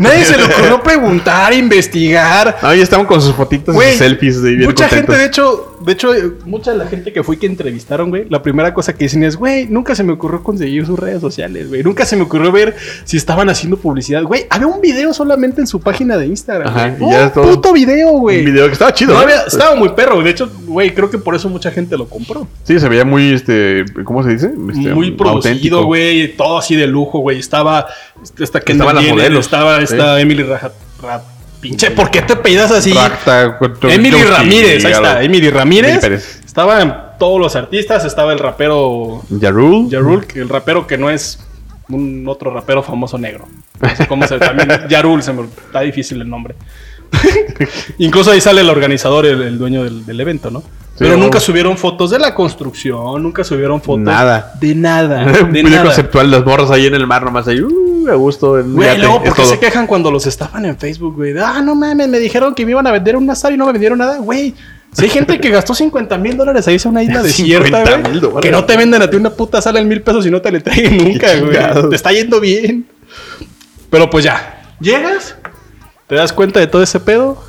[0.00, 2.58] Nadie se le ocurrió preguntar, investigar.
[2.60, 5.14] Ah, ya estaban con sus fotitos y sus selfies de bien mucha contentos.
[5.14, 8.26] gente, de hecho, de hecho, eh, mucha de la gente que fui que entrevistaron, güey,
[8.28, 11.68] la primera cosa que dicen es, güey, nunca se me ocurrió conseguir sus redes sociales,
[11.68, 11.82] güey.
[11.82, 14.22] Nunca se me ocurrió ver si estaban haciendo publicidad.
[14.24, 16.68] Güey, había un video solamente en su página de Instagram.
[16.68, 17.10] Ajá, güey.
[17.10, 18.40] y ya un todo- puto video, güey.
[18.40, 19.12] Un video que estaba chido.
[19.12, 19.24] No ¿no?
[19.24, 20.22] había- estaba muy perro.
[20.22, 22.46] De hecho, güey, creo que por eso mucha gente lo compró.
[22.64, 24.46] Sí, se veía muy, este, ¿cómo se dice?
[24.72, 25.84] Este, muy producido, auténtico.
[25.84, 26.36] güey.
[26.36, 27.38] Todo así de lujo, güey.
[27.38, 27.86] Estaba
[28.38, 30.20] esta Kendall Estaban las Jenner, modelos, estaba esta.
[30.20, 31.22] Emily Raja, Ra-
[31.60, 32.92] Pinche, ¿por qué te pedidas así?
[32.92, 35.22] Racta, Emily Ramírez, ahí está.
[35.22, 36.04] Emily Ramírez.
[36.04, 36.22] Emily.
[36.44, 39.88] Estaban todos los artistas, estaba el rapero Yarul.
[39.88, 41.40] Yarul, el rapero que no es
[41.88, 43.46] un otro rapero famoso negro.
[43.80, 46.54] No sé cómo se también Yarul, se me, está difícil el nombre.
[47.98, 50.62] Incluso ahí sale el organizador, el, el dueño del, del evento, ¿no?
[50.98, 54.54] Pero nunca subieron fotos de la construcción, nunca subieron fotos Nada.
[54.60, 55.84] de nada, Un de nada.
[55.84, 57.68] conceptual, las morras ahí en el mar nomás ahí, uh,
[58.06, 58.62] a gusto.
[58.64, 61.34] Güey, luego, ¿por qué se quejan cuando los estaban en Facebook, güey?
[61.38, 63.72] Ah, no mames, me dijeron que me iban a vender un azar y no me
[63.72, 64.54] vendieron nada, güey.
[64.92, 68.20] Si hay gente que gastó 50 mil dólares a irse a una isla desierta, 50,000
[68.26, 68.42] güey.
[68.42, 70.50] Que no te venden a ti una puta sala en mil pesos y no te
[70.50, 71.90] la traen nunca, güey.
[71.90, 72.86] Te está yendo bien.
[73.90, 74.62] Pero pues ya.
[74.80, 75.34] Llegas,
[76.06, 77.42] te das cuenta de todo ese pedo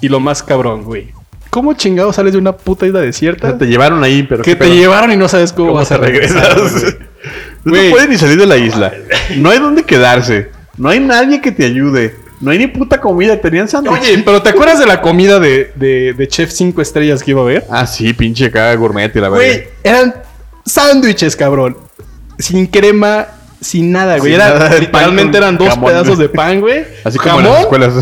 [0.00, 1.14] y lo más cabrón, güey.
[1.50, 3.56] ¿Cómo chingado sales de una puta isla desierta?
[3.56, 4.42] te llevaron ahí, pero.
[4.42, 4.74] que te pedo.
[4.74, 6.54] llevaron y no sabes cómo, ¿Cómo vas a regresar.
[6.54, 6.96] regresas?
[7.70, 7.74] güey.
[7.74, 7.90] No Güey.
[7.90, 8.92] puedes ni salir de la isla.
[9.36, 10.50] No hay dónde quedarse.
[10.76, 12.14] No hay nadie que te ayude.
[12.40, 13.40] No hay ni puta comida.
[13.40, 14.08] Tenían sándwiches.
[14.08, 17.40] Oye, pero ¿te acuerdas de la comida de, de, de Chef 5 estrellas que iba
[17.40, 17.64] a haber?
[17.70, 19.64] Ah, sí, pinche acá gourmet y la Güey, verdad.
[19.82, 20.14] eran
[20.64, 21.76] sándwiches, cabrón.
[22.38, 23.26] Sin crema,
[23.66, 24.32] sin nada, güey.
[24.32, 26.84] Sin Era, nada literalmente eran dos jamón, pedazos de pan, güey.
[27.04, 27.92] Así como en las escuelas.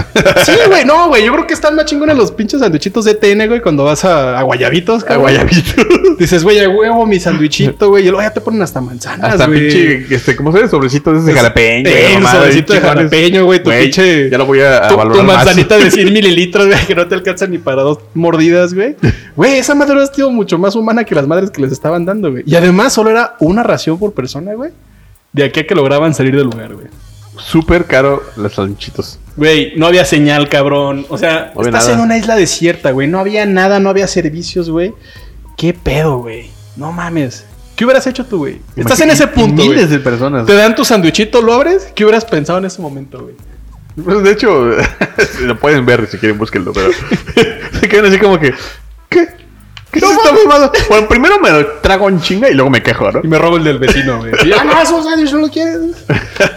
[0.44, 1.24] Sí, güey, no, güey.
[1.24, 4.38] Yo creo que están más chingones los pinches sandwichitos de TN, güey, cuando vas a,
[4.38, 5.22] a Guayabitos, A cabrón.
[5.22, 5.83] guayabito.
[6.18, 8.05] Dices, güey, a huevo, mi sandwichito, güey.
[8.07, 9.61] Y luego ya te ponen hasta manzanas, Hasta güey.
[9.68, 10.70] pinche, este, ¿cómo se llama?
[10.70, 11.88] Sobrecitos de jalapeño.
[11.90, 13.59] Eh, mamada, sobrecito de jalapeño, güey.
[13.62, 14.31] Tu Güey, pinche.
[14.31, 15.37] Ya lo voy a, a Tu, valorar tu más.
[15.37, 18.96] manzanita de 100 mililitros, güey, que no te alcanza ni para dos mordidas, güey.
[19.37, 22.31] Güey, esa madre hubiera sido mucho más humana que las madres que les estaban dando,
[22.31, 22.44] güey.
[22.46, 24.70] Y además solo era una ración por persona, güey.
[25.35, 26.87] De aquí a que lograban salir del lugar, güey.
[27.37, 29.18] Súper caro los sanchitos.
[29.37, 31.05] Güey, no había señal, cabrón.
[31.09, 31.94] O sea, No estás nada.
[31.97, 33.09] en una isla desierta, güey.
[33.09, 34.94] No había nada, no había servicios, güey.
[35.57, 36.51] ¿Qué pedo, güey?
[36.77, 37.44] No mames.
[37.75, 38.61] ¿Qué hubieras hecho tú, güey?
[38.77, 39.70] Estás en ese punto, güey.
[39.70, 40.47] Miles de personas.
[40.47, 41.90] Te dan tu sandwichito, lo abres.
[41.97, 43.35] ¿Qué hubieras pensado en ese momento, güey?
[44.03, 44.70] Pues, de hecho,
[45.40, 46.73] lo pueden ver si quieren, búsquenlo.
[46.73, 46.90] Pero
[47.81, 48.55] se quedan así como que,
[49.09, 49.27] ¿qué?
[50.01, 50.73] ¿Qué es esta mamada?
[50.89, 53.21] Bueno, primero me lo trago en chinga y luego me quejo, ¿no?
[53.23, 54.33] Y me robo el del vecino, güey.
[54.45, 55.81] Y, ah, no, esos sándwiches no lo quieres.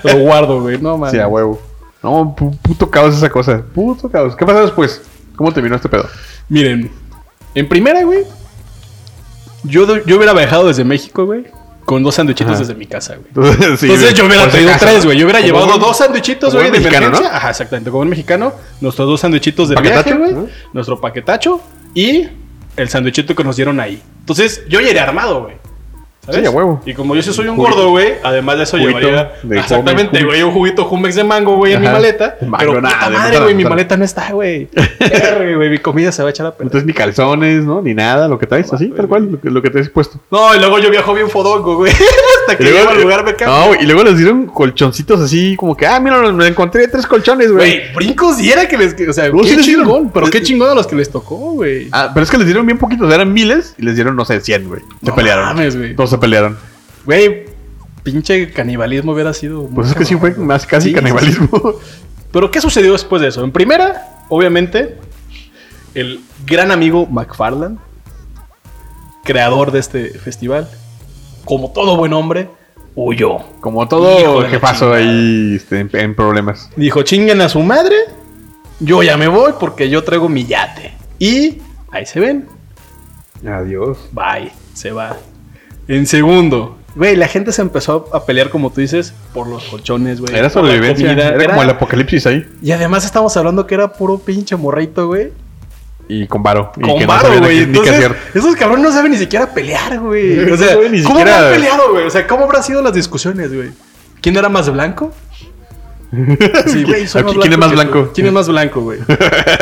[0.03, 0.77] Lo guardo, güey.
[0.79, 1.13] No, mames.
[1.13, 1.61] Sí, a huevo.
[2.03, 3.61] No, pu- puto caos esa cosa.
[3.73, 4.35] Puto caos.
[4.35, 5.01] ¿Qué pasó después?
[5.35, 6.07] ¿Cómo terminó este pedo?
[6.49, 6.91] Miren,
[7.55, 8.23] en primera, güey,
[9.63, 11.45] yo, yo hubiera viajado desde México, güey,
[11.85, 12.59] con dos sandwichitos Ajá.
[12.59, 13.27] desde mi casa, güey.
[13.29, 15.17] Entonces, sí, Entonces yo hubiera traído acaso, tres, güey.
[15.17, 17.29] Yo hubiera Como llevado dos sandwichitos, güey, de mexicano, emergencia.
[17.31, 17.35] ¿no?
[17.37, 17.89] Ajá, exactamente.
[17.91, 20.15] Como un mexicano, nuestros dos sandwichitos de ¿Paquetacho?
[20.17, 20.45] viaje, güey.
[20.45, 20.49] ¿no?
[20.73, 21.61] Nuestro paquetacho
[21.93, 22.27] y
[22.77, 24.01] el sandwichito que nos dieron ahí.
[24.19, 25.57] Entonces yo ya armado, güey.
[26.27, 26.41] ¿Sabes?
[26.41, 26.81] Sí, a huevo.
[26.85, 27.75] Y como yo sí soy un Juguito.
[27.75, 31.55] gordo, güey, además de eso Juguito llevaría de exactamente, güey, un juguito Jumex de mango,
[31.55, 32.37] güey, en mi maleta.
[32.41, 34.67] Mango, pero nada, puta madre, güey, mi maleta no está, güey.
[35.69, 36.67] Mi comida se va a echar a perder.
[36.67, 37.81] Entonces ni calzones, ¿no?
[37.81, 40.19] Ni nada, lo que traes, así, tal cual, lo que, lo que te has puesto.
[40.31, 41.91] No, y luego yo viajo bien fodongo, güey.
[42.41, 43.75] Hasta que llego al lugar me cambio.
[43.75, 47.51] No, y luego les dieron colchoncitos así, como que, ah, mira, me encontré tres colchones,
[47.51, 47.77] güey.
[47.79, 48.95] Güey, brincos y era que les.
[49.09, 49.85] O sea, No, sí qué dieron.
[49.85, 50.11] chingón.
[50.11, 51.87] Pero qué chingón a los que les tocó, güey.
[51.91, 54.39] Ah, pero es que les dieron bien poquitos, eran miles y les dieron, no sé,
[54.39, 54.81] 100, güey.
[55.03, 55.55] Se No pelearon.
[55.55, 55.95] güey.
[56.17, 56.57] Se pelearon.
[57.05, 57.45] Güey,
[58.03, 59.67] pinche canibalismo hubiera sido.
[59.67, 61.47] Pues es que sí fue más casi Sí, canibalismo.
[61.51, 62.01] sí.
[62.31, 63.43] Pero ¿qué sucedió después de eso?
[63.43, 64.97] En primera, obviamente,
[65.95, 67.79] el gran amigo McFarland,
[69.23, 70.67] creador de este festival,
[71.45, 72.49] como todo buen hombre,
[72.95, 73.37] huyó.
[73.61, 74.97] Como todo jefazo chingada.
[74.97, 76.69] ahí este, en, en problemas.
[76.75, 77.95] Dijo, chinguen a su madre,
[78.79, 80.93] yo ya me voy porque yo traigo mi yate.
[81.19, 81.59] Y
[81.91, 82.47] ahí se ven,
[83.45, 83.97] Adiós.
[84.11, 85.15] bye, se va.
[85.87, 90.19] En segundo, güey, la gente se empezó a pelear, como tú dices, por los colchones,
[90.19, 90.35] güey.
[90.35, 91.11] Era sobrevivencia.
[91.11, 92.45] Era, Era- como el apocalipsis ahí.
[92.61, 95.31] Y además estamos hablando que era puro pinche morrito, güey.
[96.09, 96.71] Y con varo.
[96.77, 97.59] Y Con que no varo, güey.
[97.63, 100.39] Entonces, esos cabrones no saben ni siquiera pelear, güey.
[100.43, 102.05] O No saben ni ¿cómo siquiera- habrán peleado, güey?
[102.05, 103.69] O sea, ¿cómo habrán sido las discusiones, güey?
[104.21, 105.11] ¿Quién era más blanco?
[106.67, 108.11] Sí, güey, Aquí, ¿quién es más que blanco?
[108.13, 108.99] ¿Quién es más blanco, güey?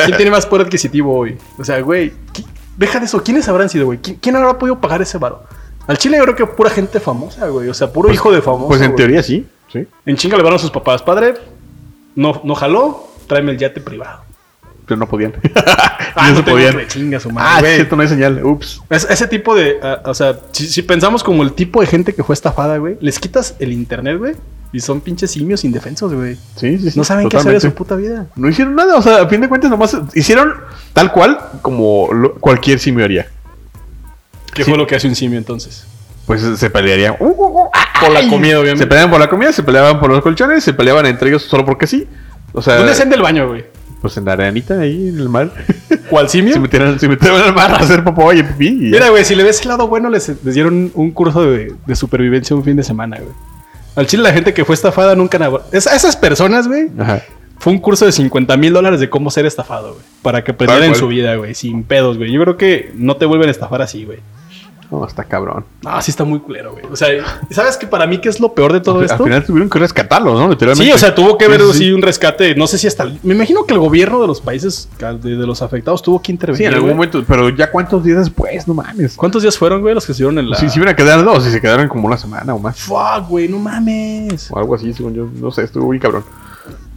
[0.04, 1.36] ¿Quién tiene más poder adquisitivo hoy?
[1.58, 2.44] O sea, güey, ¿qui-
[2.76, 3.22] deja de eso.
[3.24, 3.98] ¿Quiénes habrán sido, güey?
[4.00, 5.42] ¿Qui- ¿Quién habrá podido pagar ese varo?
[5.86, 7.68] Al Chile yo creo que pura gente famosa, güey.
[7.68, 8.68] O sea, puro hijo de famoso.
[8.68, 8.96] Pues en güey.
[8.96, 9.46] teoría sí.
[9.72, 9.86] Sí.
[10.04, 11.02] En chinga le van a sus papás.
[11.02, 11.34] Padre,
[12.14, 14.20] no, no jaló, tráeme el yate privado.
[14.86, 15.34] Pero no podían.
[16.18, 16.78] Ah, no no podían.
[16.78, 17.74] que chinga su Ah, madre, es güey.
[17.76, 18.42] cierto, no hay señal.
[18.42, 18.80] Ups.
[18.88, 19.76] Es- ese tipo de.
[19.82, 22.96] ah, o sea, si, si pensamos como el tipo de gente que fue estafada, güey,
[23.02, 24.34] les quitas el internet, güey,
[24.72, 26.36] y son pinches simios indefensos, güey.
[26.56, 26.98] Sí, sí, sí.
[26.98, 28.28] No saben qué hacer de su puta vida.
[28.34, 30.54] No hicieron nada, o sea, a fin de cuentas nomás hicieron
[30.94, 33.26] tal cual como lo- cualquier simio haría.
[34.56, 34.70] ¿Qué Sí.
[34.70, 35.86] fue lo que hace un simio entonces?
[36.26, 37.14] Pues se pelearían.
[37.20, 38.82] Uh, uh, uh, Por la comida, obviamente.
[38.82, 41.64] Se peleaban por la comida, se peleaban por los colchones, se peleaban entre ellos solo
[41.64, 42.08] porque sí.
[42.52, 43.64] O sea, ¿Dónde hacen del baño, güey?
[44.00, 45.50] pues en la arenita ahí en el mar.
[46.10, 46.52] ¿Cuál simio?
[46.54, 48.70] se, metieron, se metieron al mar a hacer popó y pipí.
[48.72, 51.96] Mira, güey, si le ves el lado bueno, les, les dieron un curso de, de
[51.96, 53.32] supervivencia un fin de semana, güey.
[53.96, 55.38] Al chile, la gente que fue estafada nunca.
[55.72, 57.22] Es- esas personas, güey, Ajá.
[57.58, 60.04] fue un curso de 50 mil dólares de cómo ser estafado, güey.
[60.22, 62.30] Para que aprendieran en su vida, güey, sin pedos, güey.
[62.30, 64.18] Yo creo que no te vuelven a estafar así, güey.
[64.90, 65.64] No, está cabrón.
[65.82, 66.84] No, sí está muy culero, güey.
[66.90, 67.08] O sea,
[67.50, 69.24] ¿sabes que para mí qué es lo peor de todo Al esto?
[69.24, 70.48] final tuvieron que rescatarlo, ¿no?
[70.48, 70.84] Literalmente.
[70.84, 71.92] Sí, o sea, tuvo que haber Sí, sí, sí, sí.
[71.92, 72.54] un rescate.
[72.54, 73.04] No sé si hasta.
[73.22, 76.58] Me imagino que el gobierno de los países, de, de los afectados, tuvo que intervenir.
[76.58, 76.96] Sí, en algún güey.
[77.10, 77.24] momento.
[77.26, 79.16] Pero ya cuántos días después, no mames.
[79.16, 80.56] ¿Cuántos días fueron, güey, los que estuvieron en la.
[80.56, 82.78] Si se iban a quedar dos, si se quedaron como una semana o más.
[82.80, 84.50] Fuck, güey, no mames.
[84.52, 85.26] O algo así, según yo.
[85.34, 86.24] No sé, estuvo muy cabrón.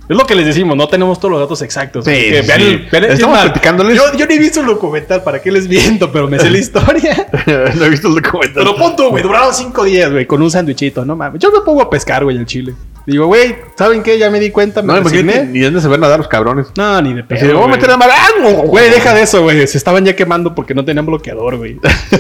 [0.10, 2.04] Es lo que les decimos, no tenemos todos los datos exactos.
[2.04, 2.66] Sí, sí, vean sí.
[2.68, 3.96] el- vean el- Estamos platicándoles.
[3.96, 6.12] Yo, yo ni he visto el documental, ¿para qué les miento?
[6.12, 7.28] Pero me sé la historia.
[7.76, 8.64] no he visto el documental.
[8.64, 11.40] Pero punto, güey, duraron cinco días, güey, con un sándwichito, no mames.
[11.40, 12.74] Yo me pongo a pescar, güey, en Chile.
[13.06, 14.20] Digo, güey, ¿saben qué?
[14.20, 16.68] Ya me di cuenta, me No, imagínate, ni dónde se van a dar los cabrones.
[16.76, 17.58] No, ni de pedo.
[17.58, 18.10] voy a meter a mar.
[18.12, 18.28] ¡Ah!
[18.66, 19.66] Güey, deja de eso, güey.
[19.68, 21.80] Se estaban ya quemando porque no tenían bloqueador, güey.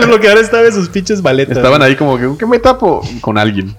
[0.00, 1.56] el bloqueador estaba en sus pinches maletas.
[1.56, 3.02] Estaban ahí como que, ¿qué me tapo?
[3.20, 3.74] Con alguien.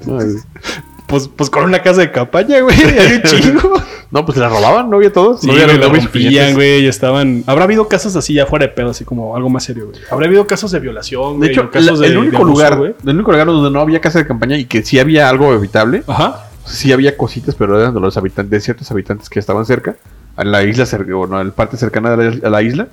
[1.08, 2.76] Pues, pues con una casa de campaña, güey.
[2.84, 3.74] Hay un chingo.
[4.10, 5.42] No, pues la robaban, ¿no había todos?
[5.42, 6.56] Sí, ¿No había rompían, puñetes?
[6.56, 7.44] güey, y estaban...
[7.46, 10.00] Habrá habido casos así ya fuera de pedo, así como algo más serio, güey.
[10.10, 12.38] Habrá habido casos de violación, De güey, hecho, o casos la- de el, único de
[12.38, 12.96] abuso, lugar, güey.
[13.06, 16.04] el único lugar donde no había casa de campaña y que sí había algo evitable,
[16.08, 16.46] Ajá.
[16.64, 19.98] sí había cositas, pero eran de los habitantes, de ciertos habitantes que estaban cerca,
[20.38, 22.88] en la isla, cer- o no, en la parte cercana de la, a la isla,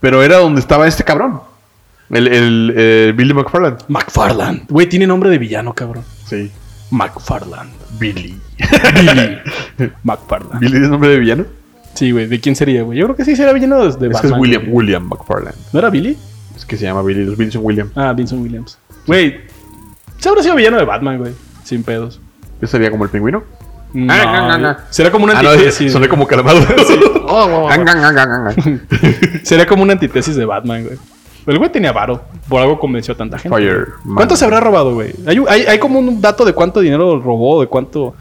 [0.00, 1.42] pero era donde estaba este cabrón,
[2.10, 3.82] el, el, eh, Billy McFarland.
[3.86, 4.62] McFarland.
[4.68, 6.02] Güey, tiene nombre de villano, cabrón.
[6.26, 6.50] Sí.
[6.90, 7.70] McFarland.
[7.98, 8.38] Billy.
[8.94, 9.38] Billy.
[10.04, 10.60] McFarland.
[10.60, 11.44] ¿Billy es nombre de villano?
[11.94, 12.98] Sí, güey, ¿de quién sería, güey?
[12.98, 14.74] Yo creo que sí sería villano de es que es Batman, William, güey.
[14.74, 15.56] William McFarland.
[15.72, 16.16] ¿No era Billy?
[16.56, 17.90] Es que se llama Billy, los Billy son William.
[17.94, 18.78] Ah, Vincent Williams.
[19.06, 19.40] Güey,
[20.18, 21.32] se habrá sido villano de Batman, güey.
[21.64, 22.20] Sin pedos.
[22.60, 23.42] ¿Ese sería como el pingüino?
[23.92, 24.78] No, Ah.
[24.90, 25.92] Será como una Ah, no, antítesis.
[25.92, 26.60] soné como calamado.
[27.26, 28.80] Oh, Gang, gang, gang, gang, gang.
[29.42, 30.98] Sería como una antítesis de Batman, güey.
[31.50, 32.22] El güey tenía varo.
[32.48, 33.56] Por algo convenció a tanta gente.
[33.56, 33.88] Fire.
[34.14, 35.12] ¿Cuánto se habrá robado, güey?
[35.26, 38.14] ¿Hay, un- hay, hay como un dato de cuánto dinero robó, de cuánto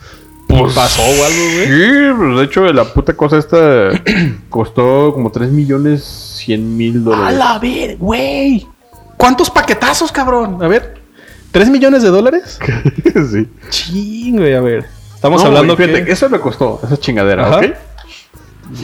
[0.48, 1.66] Pues, pasó o algo, güey.
[1.68, 3.90] Sí, pues de hecho la puta cosa esta
[4.50, 6.04] costó como 3 millones
[6.44, 7.38] 100 mil A dólares.
[7.38, 8.68] la ver, güey.
[9.18, 10.64] ¿Cuántos paquetazos, cabrón?
[10.64, 10.98] A ver.
[11.52, 12.60] ¿Tres millones de dólares?
[13.32, 13.48] sí.
[13.70, 14.86] Ching, güey, a ver.
[15.16, 16.12] Estamos No, hablando güey, fíjate, que...
[16.14, 17.58] eso me costó, esa chingadera, Ajá.
[17.58, 17.64] ¿ok?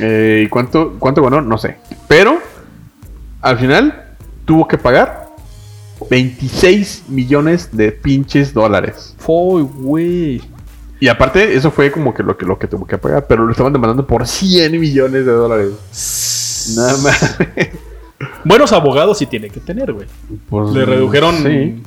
[0.01, 1.41] Eh, ¿Y cuánto, cuánto ganó?
[1.41, 1.77] No sé.
[2.07, 2.39] Pero
[3.41, 4.04] al final
[4.45, 5.29] tuvo que pagar
[6.09, 9.15] 26 millones de pinches dólares.
[9.17, 10.41] Fue, güey.
[10.99, 13.51] Y aparte, eso fue como que lo que, lo que tuvo que pagar, pero lo
[13.51, 16.73] estaban demandando por 100 millones de dólares.
[16.75, 17.37] Nada más.
[18.45, 20.07] Buenos abogados sí tiene que tener, güey.
[20.49, 21.83] Pues, Le redujeron Sí,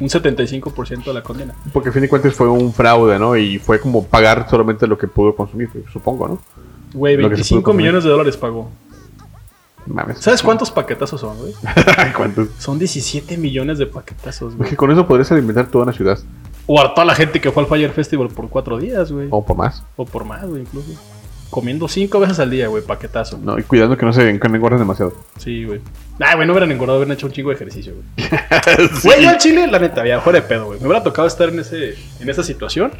[0.00, 1.54] un 75% de la condena.
[1.72, 3.36] porque a fin de cuentas fue un fraude, ¿no?
[3.36, 6.38] Y fue como pagar solamente lo que pudo consumir, supongo, ¿no?
[6.94, 7.86] Güey, Lo que se 25 pudo consumir.
[7.86, 8.70] millones de dólares pagó.
[9.88, 10.18] Mames.
[10.18, 11.54] ¿Sabes cuántos paquetazos son, güey?
[12.16, 12.48] ¿Cuántos?
[12.58, 14.58] Son 17 millones de paquetazos, güey.
[14.58, 16.18] Porque con eso podrías alimentar toda una ciudad.
[16.66, 19.28] O a toda la gente que fue al Fire Festival por cuatro días, güey.
[19.30, 19.82] O por más.
[19.96, 20.92] O por más, güey, incluso.
[21.48, 23.38] Comiendo cinco veces al día, güey, paquetazo.
[23.42, 25.14] No, y cuidando que no se que engorden demasiado.
[25.38, 25.80] Sí, güey.
[26.20, 28.28] Ah, güey, no hubieran engordado, hubieran hecho un chingo de ejercicio, güey.
[29.02, 30.78] Güey, yo al chile, la neta, ya fuera de pedo, güey.
[30.80, 32.92] Me hubiera tocado estar en, ese, en esa situación.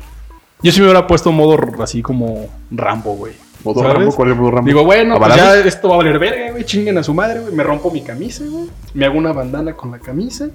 [0.62, 3.34] Yo sí me hubiera puesto modo así como Rambo, güey.
[3.64, 3.96] Modo ¿Sabes?
[3.96, 4.66] Rambo, ¿cuál es modo Rambo?
[4.68, 6.64] Digo, bueno, ¿A pues ya esto va a valer verga, güey.
[6.64, 7.52] Chinguen a su madre, güey.
[7.54, 8.66] Me rompo mi camisa, güey.
[8.94, 10.48] Me hago una bandana con la camisa.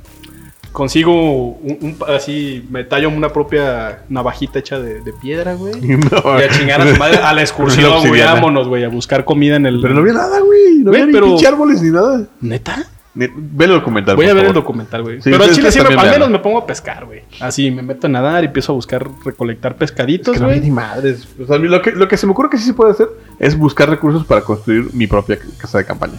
[0.71, 1.11] Consigo
[1.51, 5.73] un, un- así, me tallo una propia navajita hecha de, de piedra, güey.
[5.81, 6.39] No.
[6.39, 8.21] Y a chingar a su madre a la excursión, güey.
[8.21, 9.79] Vámonos, güey, a buscar comida en el.
[9.81, 10.79] Pero no había nada, güey.
[10.79, 12.25] No Güey, había pero- ni pinche árboles ni nada.
[12.41, 12.87] ¿Neta?
[13.15, 14.15] Ve el documental.
[14.15, 15.21] Voy por a ver el documental, güey.
[15.21, 17.21] Sí, Pero al chile siempre, al menos me pongo a pescar, güey.
[17.39, 20.57] Así, me meto a nadar y empiezo a buscar, recolectar Es pescaditos, que no había
[20.57, 20.69] güey.
[20.69, 21.27] ni madres.
[21.41, 23.07] O sea, lo que, lo que se me ocurre que sí se puede hacer
[23.39, 26.17] es buscar recursos para construir mi propia casa de campaña.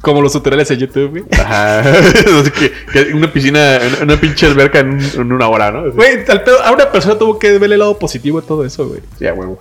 [0.00, 1.24] Como los tutoriales de YouTube, güey.
[1.38, 1.80] Ajá.
[2.40, 5.92] Así que, que una piscina, una pinche alberca en, un- en una hora, ¿no?
[5.92, 8.88] Güey, al pedo- a una persona tuvo que ver el lado positivo de todo eso,
[8.88, 9.00] güey.
[9.18, 9.60] Sí, a huevo.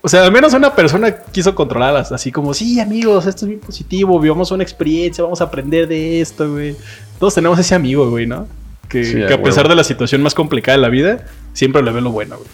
[0.00, 3.60] O sea, al menos una persona quiso controlarlas, así como, sí, amigos, esto es bien
[3.60, 6.74] positivo, vivamos una experiencia, vamos a aprender de esto, güey.
[7.18, 8.48] Todos tenemos ese amigo, güey, ¿no?
[8.88, 11.82] Que, Sí, a que a pesar de la situación más complicada de la vida, siempre
[11.82, 12.48] le ve lo bueno, güey.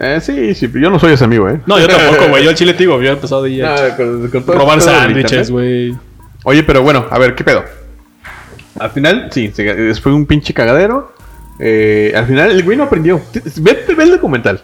[0.00, 1.60] Eh, sí, sí, pero yo no soy ese amigo, ¿eh?
[1.66, 2.42] No, yo tampoco, güey.
[2.42, 5.50] Yo al chile te digo, yo he empezado de No, con- con todo robar sándwiches,
[5.50, 5.94] güey.
[6.44, 7.62] Oye, pero bueno, a ver, ¿qué pedo?
[8.78, 9.52] Al final, sí,
[10.02, 11.12] fue un pinche cagadero.
[11.58, 13.20] Eh, al final, el güey no aprendió.
[13.56, 14.62] Ve, ve el documental.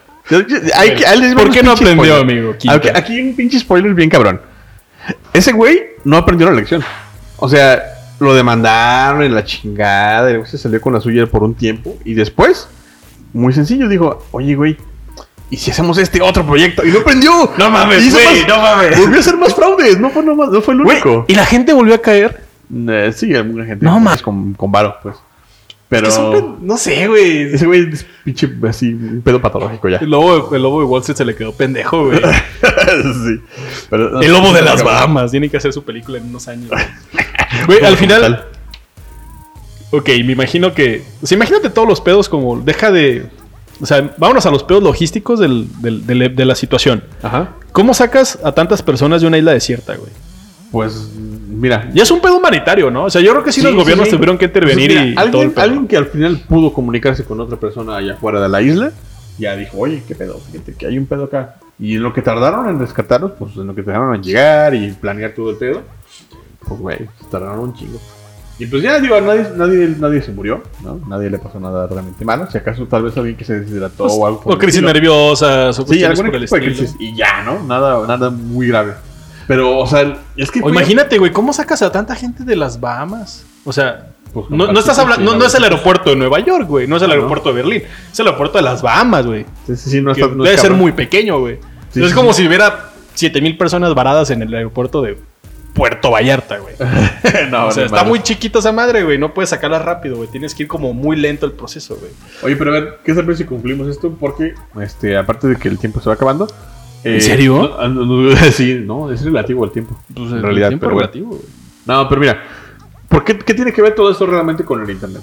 [0.74, 2.20] Hay ahí les ¿Por qué no aprendió, spoiler.
[2.20, 2.54] amigo?
[2.70, 4.40] Aquí, aquí hay un pinche spoiler bien cabrón.
[5.32, 6.82] Ese güey no aprendió la lección.
[7.36, 7.82] O sea,
[8.18, 10.28] lo demandaron en la chingada.
[10.30, 11.96] Y luego se salió con la suya por un tiempo.
[12.04, 12.68] Y después,
[13.32, 14.76] muy sencillo, dijo: Oye, güey,
[15.50, 16.84] ¿y si hacemos este otro proyecto?
[16.84, 17.52] Y no aprendió.
[17.56, 18.98] No mames, güey, no mames.
[18.98, 20.00] Volvió a hacer más fraudes.
[20.00, 21.24] No fue, nomás- no fue el Güey, único.
[21.28, 22.42] y la gente volvió a caer.
[22.88, 23.84] Eh, sí, alguna gente.
[23.84, 25.14] No, pues, ma- Con, con varo, pues.
[25.88, 26.10] Pero.
[26.10, 27.54] Son pen- no sé, güey.
[27.54, 29.98] Ese güey es pinche así, un pedo patológico ya.
[29.98, 32.18] El lobo, el lobo de Wall Street se le quedó pendejo, güey.
[32.20, 33.40] sí.
[33.88, 34.82] Pero- El lobo de las.
[34.82, 35.30] Bahamas.
[35.30, 36.70] Tiene que hacer su película en unos años.
[37.66, 37.84] güey.
[37.84, 38.44] Al final.
[39.92, 41.04] Ok, me imagino que.
[41.22, 42.58] O sea, imagínate todos los pedos como.
[42.60, 43.26] Deja de.
[43.80, 47.04] O sea, vámonos a los pedos logísticos del- del- del- de la situación.
[47.22, 47.50] Ajá.
[47.72, 50.10] ¿Cómo sacas a tantas personas de una isla desierta, güey?
[50.72, 51.10] Pues,
[51.48, 51.88] mira.
[51.94, 53.04] Ya es un pedo humanitario, ¿no?
[53.04, 54.16] O sea, yo creo que sí, los gobiernos sí, sí.
[54.16, 55.64] tuvieron que intervenir Pues, y todo el alguien, pedo.
[55.64, 58.90] alguien que al final pudo comunicarse con otra persona allá afuera de la isla,
[59.38, 61.56] ya dijo, oye, qué pedo, fíjate que hay un pedo acá.
[61.78, 64.90] Y en lo que tardaron en rescatarlos, pues en lo que tardaron en llegar y
[64.92, 65.82] planear todo el pedo,
[66.66, 66.98] pues güey,
[67.30, 68.00] tardaron un chingo.
[68.58, 70.98] Y pues ya digo, nadie, nadie, nadie se murió, ¿no?
[71.08, 72.50] Nadie le pasó nada realmente malo.
[72.50, 74.40] Si acaso tal vez alguien que se deshidrató Pues, o algo.
[74.40, 76.64] por o crisis o Sí, algún por el de estilo.
[76.64, 76.96] crisis.
[76.98, 77.62] Y ya, ¿no?
[77.64, 78.94] Nada, nada muy grave.
[79.46, 80.60] Pero, o sea, es que.
[80.62, 83.44] O imagínate, güey, ¿cómo sacas a tanta gente de las Bahamas?
[83.64, 86.66] O sea, Pues, no, no estás hablando, no, no es el aeropuerto de Nueva York,
[86.68, 87.20] güey, no es el Ah, ¿no?
[87.20, 87.82] aeropuerto de Berlín,
[88.12, 89.46] es el aeropuerto de las Bahamas, güey.
[89.66, 90.80] Sí, sí, sí, no está- no debe es ser cabrón.
[90.80, 91.58] muy pequeño, güey.
[91.90, 92.42] Sí, es como sí.
[92.42, 95.16] si hubiera 7000 personas varadas en el aeropuerto de
[95.72, 96.74] Puerto Vallarta, güey.
[97.50, 99.16] no, o sea, no está muy chiquita esa madre, güey.
[99.18, 100.28] No puedes sacarla rápido, güey.
[100.28, 102.10] Tienes que ir como muy lento el proceso, güey.
[102.42, 104.10] Oye, pero a ver, ¿qué tal si cumplimos esto?
[104.18, 106.46] Porque, este, aparte de que el tiempo se va acabando.
[107.14, 107.76] ¿En serio?
[107.78, 109.98] no, no, no, sí, no, es relativo el tiempo.
[110.14, 111.06] Pues en realidad, tiempo pero bueno.
[111.06, 111.42] relativo, güey.
[111.86, 112.42] No, pero mira,
[113.08, 115.22] ¿por qué, qué tiene que ver todo esto realmente con el internet?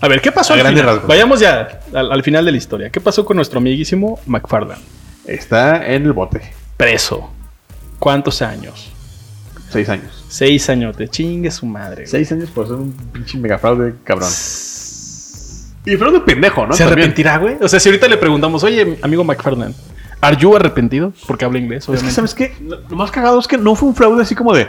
[0.00, 0.84] A ver, ¿qué pasó A al final?
[0.84, 1.06] rasgos.
[1.08, 2.90] Vayamos ya al, al final de la historia.
[2.90, 4.80] ¿Qué pasó con nuestro amiguísimo McFarland?
[5.26, 6.40] Está en el bote.
[6.76, 7.30] Preso.
[7.98, 8.90] ¿Cuántos años?
[9.70, 10.24] Seis años.
[10.28, 10.96] Seis años.
[10.96, 11.96] Te chingue su madre.
[12.02, 12.06] güey.
[12.06, 14.28] Seis años por ser un pinche megafraude cabrón.
[15.86, 16.72] Y fraude pendejo, ¿no?
[16.74, 16.98] ¿Se También.
[17.00, 17.56] arrepentirá, güey?
[17.60, 19.74] O sea, si ahorita le preguntamos, oye, amigo McFarland,
[20.20, 21.12] ¿are you arrepentido?
[21.26, 22.10] Porque habla inglés, Es que.
[22.10, 22.52] ¿sabes qué?
[22.88, 24.64] Lo más cagado es que no fue un fraude así como de,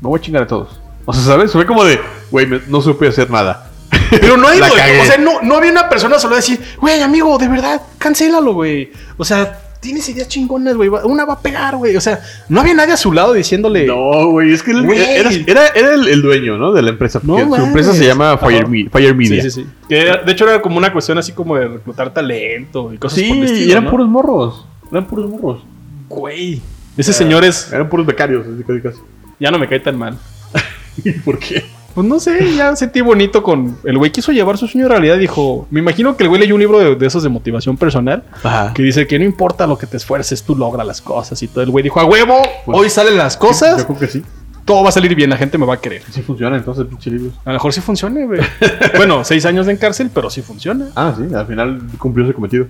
[0.00, 0.80] me voy a chingar a todos.
[1.04, 1.52] O sea, ¿sabes?
[1.52, 3.70] Fue como de, güey, no supe hacer nada.
[4.10, 4.70] Pero no hay, güey.
[5.00, 8.90] O sea, no, no había una persona solo decir, güey, amigo, de verdad, cancélalo, güey.
[9.16, 10.88] O sea, tienes ideas chingonas, güey.
[10.88, 11.94] Una va a pegar, güey.
[11.94, 13.86] O sea, no había nadie a su lado diciéndole.
[13.86, 14.98] No, güey, es que Güey.
[15.00, 16.72] era, era, era el, el dueño, ¿no?
[16.72, 17.20] De la empresa.
[17.22, 18.66] No su empresa se llama Fire.
[18.66, 19.40] Me- Fire Media.
[19.42, 19.68] Sí, sí, sí.
[19.88, 23.20] Que era- de hecho, era como una cuestión así como de reclutar talento y cosas
[23.20, 23.66] Sí, por el estilo.
[23.66, 23.90] y eran ¿no?
[23.90, 24.66] puros morros.
[24.90, 25.62] Eran puros morros.
[26.08, 26.60] Güey.
[26.96, 27.72] Ese señor es.
[27.72, 28.98] Eran puros becarios, así casi casi.
[29.38, 30.16] Ya no me cae tan mal.
[31.04, 31.64] ¿Y por qué?
[31.94, 33.78] Pues no sé, ya sentí bonito con.
[33.84, 35.16] El güey quiso llevar su sueño a realidad.
[35.18, 35.66] Dijo.
[35.70, 38.22] Me imagino que el güey leyó un libro de, de esos de motivación personal.
[38.42, 38.72] Ajá.
[38.74, 41.42] Que dice que no importa lo que te esfuerces, tú logras las cosas.
[41.42, 44.08] Y todo el güey dijo: A huevo, Pues, hoy salen las Yo cosas, creo que
[44.08, 44.22] sí.
[44.66, 46.02] todo va a salir bien, la gente me va a querer.
[46.10, 47.32] Sí funciona entonces, pinche libros.
[47.46, 48.40] A lo mejor sí funciona, güey.
[48.96, 50.88] bueno, seis años en cárcel, pero sí funciona.
[50.94, 52.66] Ah, sí, al final cumplió su cometido.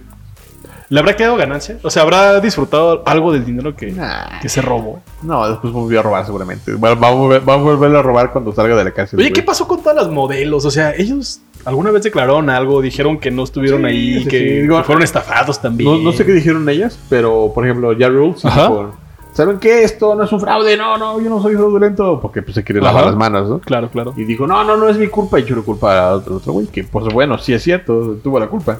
[0.88, 1.78] ¿Le habrá quedado ganancia?
[1.82, 4.38] O sea, ¿habrá disfrutado algo del dinero que, Nah.
[4.40, 5.00] que se robó?
[5.22, 6.74] No, después volvió a robar seguramente.
[6.74, 9.18] Va, va a volver, va a volver a robar cuando salga de la cárcel.
[9.18, 9.32] Oye.
[9.32, 10.64] ¿qué pasó con todas las modelos?
[10.64, 14.38] O sea, ellos alguna vez declararon algo, dijeron que no estuvieron Sí, ahí, sí, que,
[14.38, 14.44] sí.
[14.62, 15.90] Digo, que fueron estafados también.
[15.90, 18.62] No, no sé qué dijeron ellas, pero por ejemplo, Ya Rule sí Ajá.
[18.68, 18.94] dijo,
[19.32, 19.82] ¿Saben qué?
[19.84, 20.78] Esto no es un fraude.
[20.78, 22.20] No, no, yo no soy fraudulento.
[22.22, 23.10] Porque pues se quiere lavar Ajá.
[23.10, 23.58] las manos, ¿no?
[23.58, 24.14] Claro, claro.
[24.16, 25.38] Y dijo, no, no, no es mi culpa.
[25.38, 26.68] Y la culpa a otro otro güey.
[26.68, 28.78] Que pues bueno, sí es cierto, tuvo la culpa.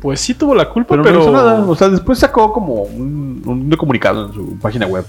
[0.00, 1.16] Pues sí tuvo la culpa, Pero, pero.
[1.16, 1.64] no hizo nada.
[1.66, 5.04] O sea, después sacó como un, un comunicado en su página web.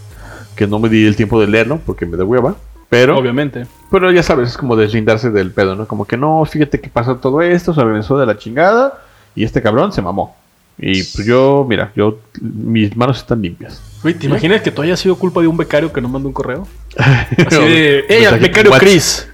[0.56, 2.56] Que no me di el tiempo de leerlo porque me da hueva.
[2.90, 3.68] Pero, Obviamente.
[3.92, 5.88] pero ya sabes, es como deslindarse del pedo, ¿no?
[5.88, 9.00] Como que no, fíjate que pasó todo esto, se organizó de la chingada.
[9.36, 10.36] Y este cabrón se mamó.
[10.78, 13.82] Y pues yo, mira, yo, mis manos están limpias.
[14.02, 16.34] Güey, ¿te imaginas que todo haya sido culpa de un becario que no mandó un
[16.34, 16.68] correo?
[16.98, 18.72] Así de, hey, Mensaje, becario?
[18.80, 19.28] Chris,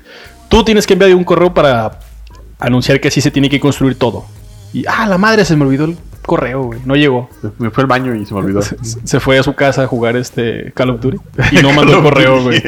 [0.49, 1.99] tú tienes que enviar un correo para
[2.59, 4.25] anunciar que así se tiene que construir todo.
[4.75, 6.81] Y, ah, la madre, se me olvidó el correo, güey.
[6.83, 7.29] No llegó.
[7.59, 8.61] Me fue al baño y se me olvidó.
[8.61, 11.17] Se, se fue a su casa a jugar este Call of Duty
[11.53, 12.61] y no mandó el correo, güey.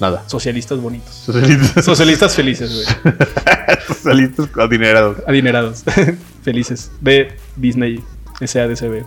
[0.00, 0.22] nada.
[0.28, 1.12] Socialistas bonitos.
[1.12, 1.84] Socialistas.
[1.84, 3.14] Socialistas felices, güey.
[3.88, 5.16] Socialistas adinerados.
[5.26, 5.82] Adinerados.
[6.42, 6.92] felices.
[7.00, 8.00] De Disney
[8.40, 8.94] SADCB.
[8.94, 9.06] Y el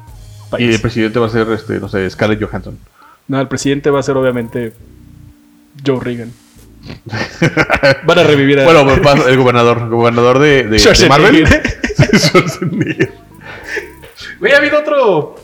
[0.50, 0.82] País.
[0.82, 2.78] presidente va a ser, este, no sé, Scarlett Johansson.
[3.30, 4.74] No, el presidente va a ser obviamente
[5.86, 6.34] Joe Reagan.
[8.05, 9.77] Van a revivir a Bueno, va- el gobernador.
[9.83, 11.07] El gobernador de, de- de.
[11.09, 11.47] Marvel.
[14.39, 15.35] Güey, ¿ha habido otro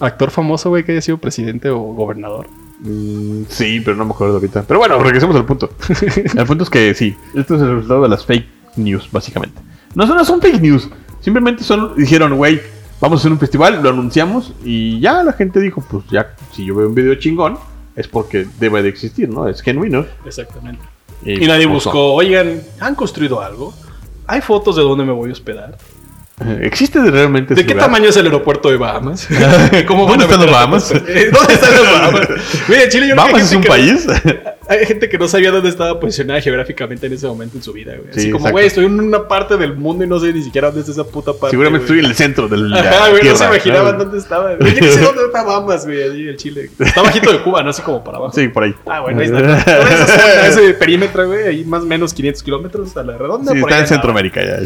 [0.00, 2.46] actor famoso, güey, que haya sido presidente o gobernador?
[2.80, 4.64] Mm, sí, pero no me acuerdo ahorita.
[4.68, 5.70] Pero bueno, regresemos al punto.
[6.36, 8.46] El punto es que sí, esto es el resultado de las fake
[8.76, 9.60] news, básicamente.
[9.94, 10.88] No son, no son fake news,
[11.20, 12.60] Simplemente son, dijeron, güey,
[13.00, 16.64] vamos a hacer un festival, lo anunciamos y ya la gente dijo, pues ya, si
[16.66, 17.58] yo veo un video chingón,
[17.96, 19.48] es porque debe de existir, ¿no?
[19.48, 20.06] Es genuino.
[20.24, 20.84] Exactamente.
[21.24, 23.72] Y, nadie pues, buscó, oigan, ¿han construido algo?
[24.26, 25.76] ¿Hay fotos de dónde me voy a hospedar?
[26.60, 27.86] ¿Existe realmente ¿De qué lugar?
[27.86, 29.26] tamaño es el aeropuerto de Bahamas?
[29.88, 30.90] ¿Cómo ¿Dónde van a están Bahamas?
[30.92, 32.28] ¿Dónde están los Bahamas?
[32.68, 34.06] Mira, Chile, yo ¿Bahamas es un que- país?
[34.68, 37.94] Hay gente que no sabía dónde estaba posicionada geográficamente en ese momento en su vida,
[37.96, 38.10] güey.
[38.10, 40.66] Así Sí, como, güey, estoy en una parte del mundo y no sé ni siquiera
[40.66, 41.50] dónde está esa puta parte.
[41.52, 44.54] Seguramente estoy en el centro del la Ajá, güey, no se imaginaban dónde estaba.
[44.56, 46.68] Güey, yo sé dónde está Bahamas, güey, allí el Chile.
[46.80, 48.34] Está bajito de Cuba, no así como para abajo.
[48.34, 48.74] Sí, por ahí.
[48.86, 49.38] Ah, bueno, ahí está.
[49.38, 53.52] Por esa zona, ese perímetro, güey, ahí más o menos 500 kilómetros a la redonda.
[53.52, 53.88] Sí, por está ahí en.
[53.88, 54.56] Centroamérica ya.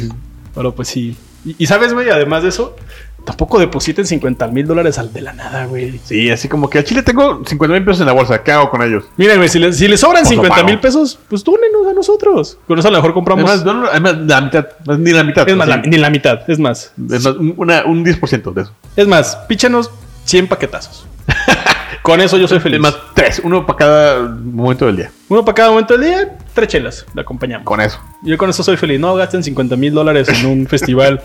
[0.55, 1.15] Pero pues sí.
[1.45, 2.77] Y, y sabes, güey, además de eso,
[3.25, 6.01] tampoco depositen 50 mil dólares al de la nada, güey.
[6.05, 8.43] Sí, así como que a Chile tengo 50 mil pesos en la bolsa.
[8.43, 9.05] ¿Qué hago con ellos?
[9.17, 10.83] Mira, güey, si le, si le sobran Pues lo 50 mil pago.
[10.83, 12.59] pesos, pues túnenos a nosotros.
[12.67, 13.49] Con eso a lo mejor compramos.
[13.51, 14.67] Además, no, no, además, la mitad.
[14.87, 15.49] más Ni la mitad.
[15.49, 16.93] es más, la- ni la mitad, es más.
[17.11, 18.73] Es más, un- una- un 10% de eso.
[18.97, 19.91] Es más, píchanos
[20.25, 21.07] 100 paquetazos.
[22.03, 22.81] Con eso yo soy feliz.
[22.81, 23.41] Más, tres.
[23.45, 25.11] Uno para cada momento del día.
[25.29, 27.65] Uno para cada momento del día, tres chelas, le acompañamos.
[27.67, 27.99] Con eso.
[28.23, 28.99] Yo con eso soy feliz.
[28.99, 31.21] No gasten 50 mil dólares en un festival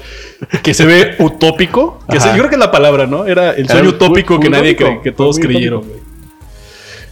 [0.63, 1.99] que se ve utópico.
[2.09, 3.26] Que se- yo creo que es la palabra, ¿no?
[3.26, 6.05] Era el sueño utópico que nadie cree, que todos creyeron, utópico.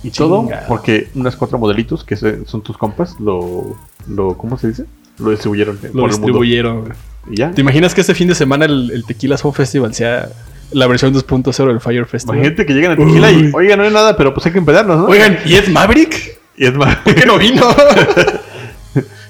[0.04, 4.38] Y todo porque unas cuatro modelitos que son tus compas lo, lo.
[4.38, 4.86] ¿Cómo se dice?
[5.18, 6.10] Lo distribuyeron Lo por el mundo.
[6.18, 6.94] distribuyeron.
[7.32, 7.52] Y ya.
[7.52, 10.28] ¿Te imaginas que este fin de semana el, el Tequila Sound Festival sea
[10.72, 12.38] la versión 2.0 del Fire Festival?
[12.38, 13.52] Imagínate que llegan a tequila y, Uy.
[13.54, 15.06] oiga, no hay nada, pero pues hay que empedarnos, ¿no?
[15.06, 16.40] Oigan, ¿y Ed Maverick?
[16.56, 17.68] Y es más, ¿Por qué no vino?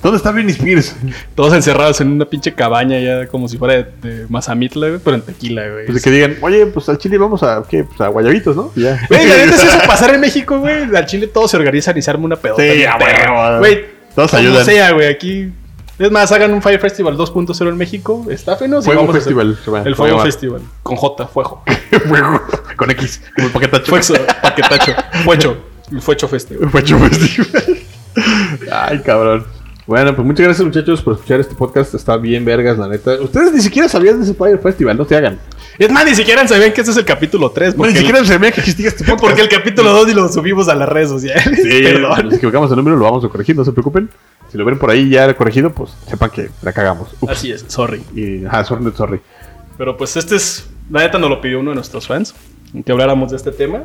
[0.03, 0.95] ¿dónde está Britney Spears?
[1.33, 5.15] Todos encerrados en una pinche cabaña ya como si fuera de, de Mazamitla, güey, pero
[5.15, 5.85] en tequila, güey.
[5.85, 7.85] Pues que digan, oye, pues al Chile vamos a, ¿qué?
[7.85, 8.71] Pues a Guayabitos, ¿no?
[8.75, 8.99] Ya.
[9.07, 10.93] Güey, la neta es eso pasar en México, güey.
[10.93, 12.61] Al Chile todos se organizan y se arma una pedota.
[12.61, 12.83] Sí.
[13.59, 14.65] Güey, Todos ayudan.
[14.65, 15.49] sea, güey, aquí...
[16.03, 19.33] Es más, hagan un Fire Festival 2.0 en México, estáfenos y Fuego vamos a hacer-
[19.33, 19.57] Festival.
[19.63, 20.19] se va- El a Fuego.
[20.19, 20.61] Festival.
[20.83, 21.63] Con J, Fuego.
[22.09, 22.41] Fuego.
[22.75, 23.21] Con X.
[23.35, 23.85] Como el paquetacho.
[23.89, 24.91] Fuexo, paquetacho.
[25.23, 25.57] Fuecho.
[25.91, 26.69] El Fuecho Festival.
[26.69, 27.63] Fuecho Festival.
[28.71, 29.45] Ay, cabrón.
[29.85, 31.93] Bueno, pues muchas gracias muchachos por escuchar este podcast.
[31.93, 33.13] Está bien vergas, la neta.
[33.21, 35.39] Ustedes ni siquiera sabían de ese Fire Festival, no se hagan.
[35.77, 37.73] Es más, ni siquiera sabían que este es el capítulo 3.
[37.73, 39.21] No, Porque, ni el, siquiera sabían que existía este podcast.
[39.23, 41.59] porque el capítulo 2 ni lo subimos a las redes sociales.
[41.61, 42.25] Sí, Perdón.
[42.25, 44.09] nos equivocamos el número, lo vamos a corregir, no se preocupen.
[44.53, 47.09] Si lo ven por ahí ya corregido, pues sepan que la cagamos.
[47.19, 47.31] Ups.
[47.31, 48.03] Así es, sorry.
[48.13, 49.19] Y, ajá, sorry, sorry.
[49.79, 52.35] Pero pues este es, la neta nos lo pidió uno de nuestros fans,
[52.85, 53.81] que habláramos de este tema.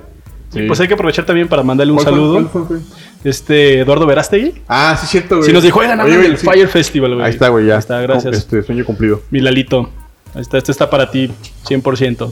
[0.50, 0.60] Sí.
[0.60, 2.14] Y pues hay que aprovechar también para mandarle un ¿Cuál fue?
[2.14, 2.32] saludo.
[2.34, 2.80] ¿Cuál fue, güey?
[3.24, 4.60] Este Eduardo Verástegui.
[4.68, 5.46] Ah, sí, cierto, güey.
[5.46, 6.44] Si nos dijo, oigan, del sí.
[6.44, 7.24] Fire Festival, güey.
[7.24, 7.72] Ahí está, güey, ya.
[7.72, 8.36] Ahí está, gracias.
[8.36, 9.22] Este sueño cumplido.
[9.30, 9.88] Mi Lalito.
[10.34, 11.30] Ahí está, este está para ti,
[11.64, 12.30] 100%.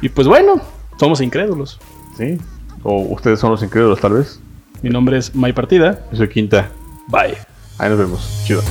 [0.00, 0.58] Y pues bueno,
[0.98, 1.78] somos incrédulos.
[2.16, 2.38] Sí.
[2.82, 4.40] O ustedes son los incrédulos, tal vez.
[4.80, 6.06] Mi nombre es May Partida.
[6.10, 6.70] Yo soy Quinta.
[7.08, 7.36] Bye.
[7.78, 8.20] Ahí nos vemos.
[8.44, 8.62] Chido.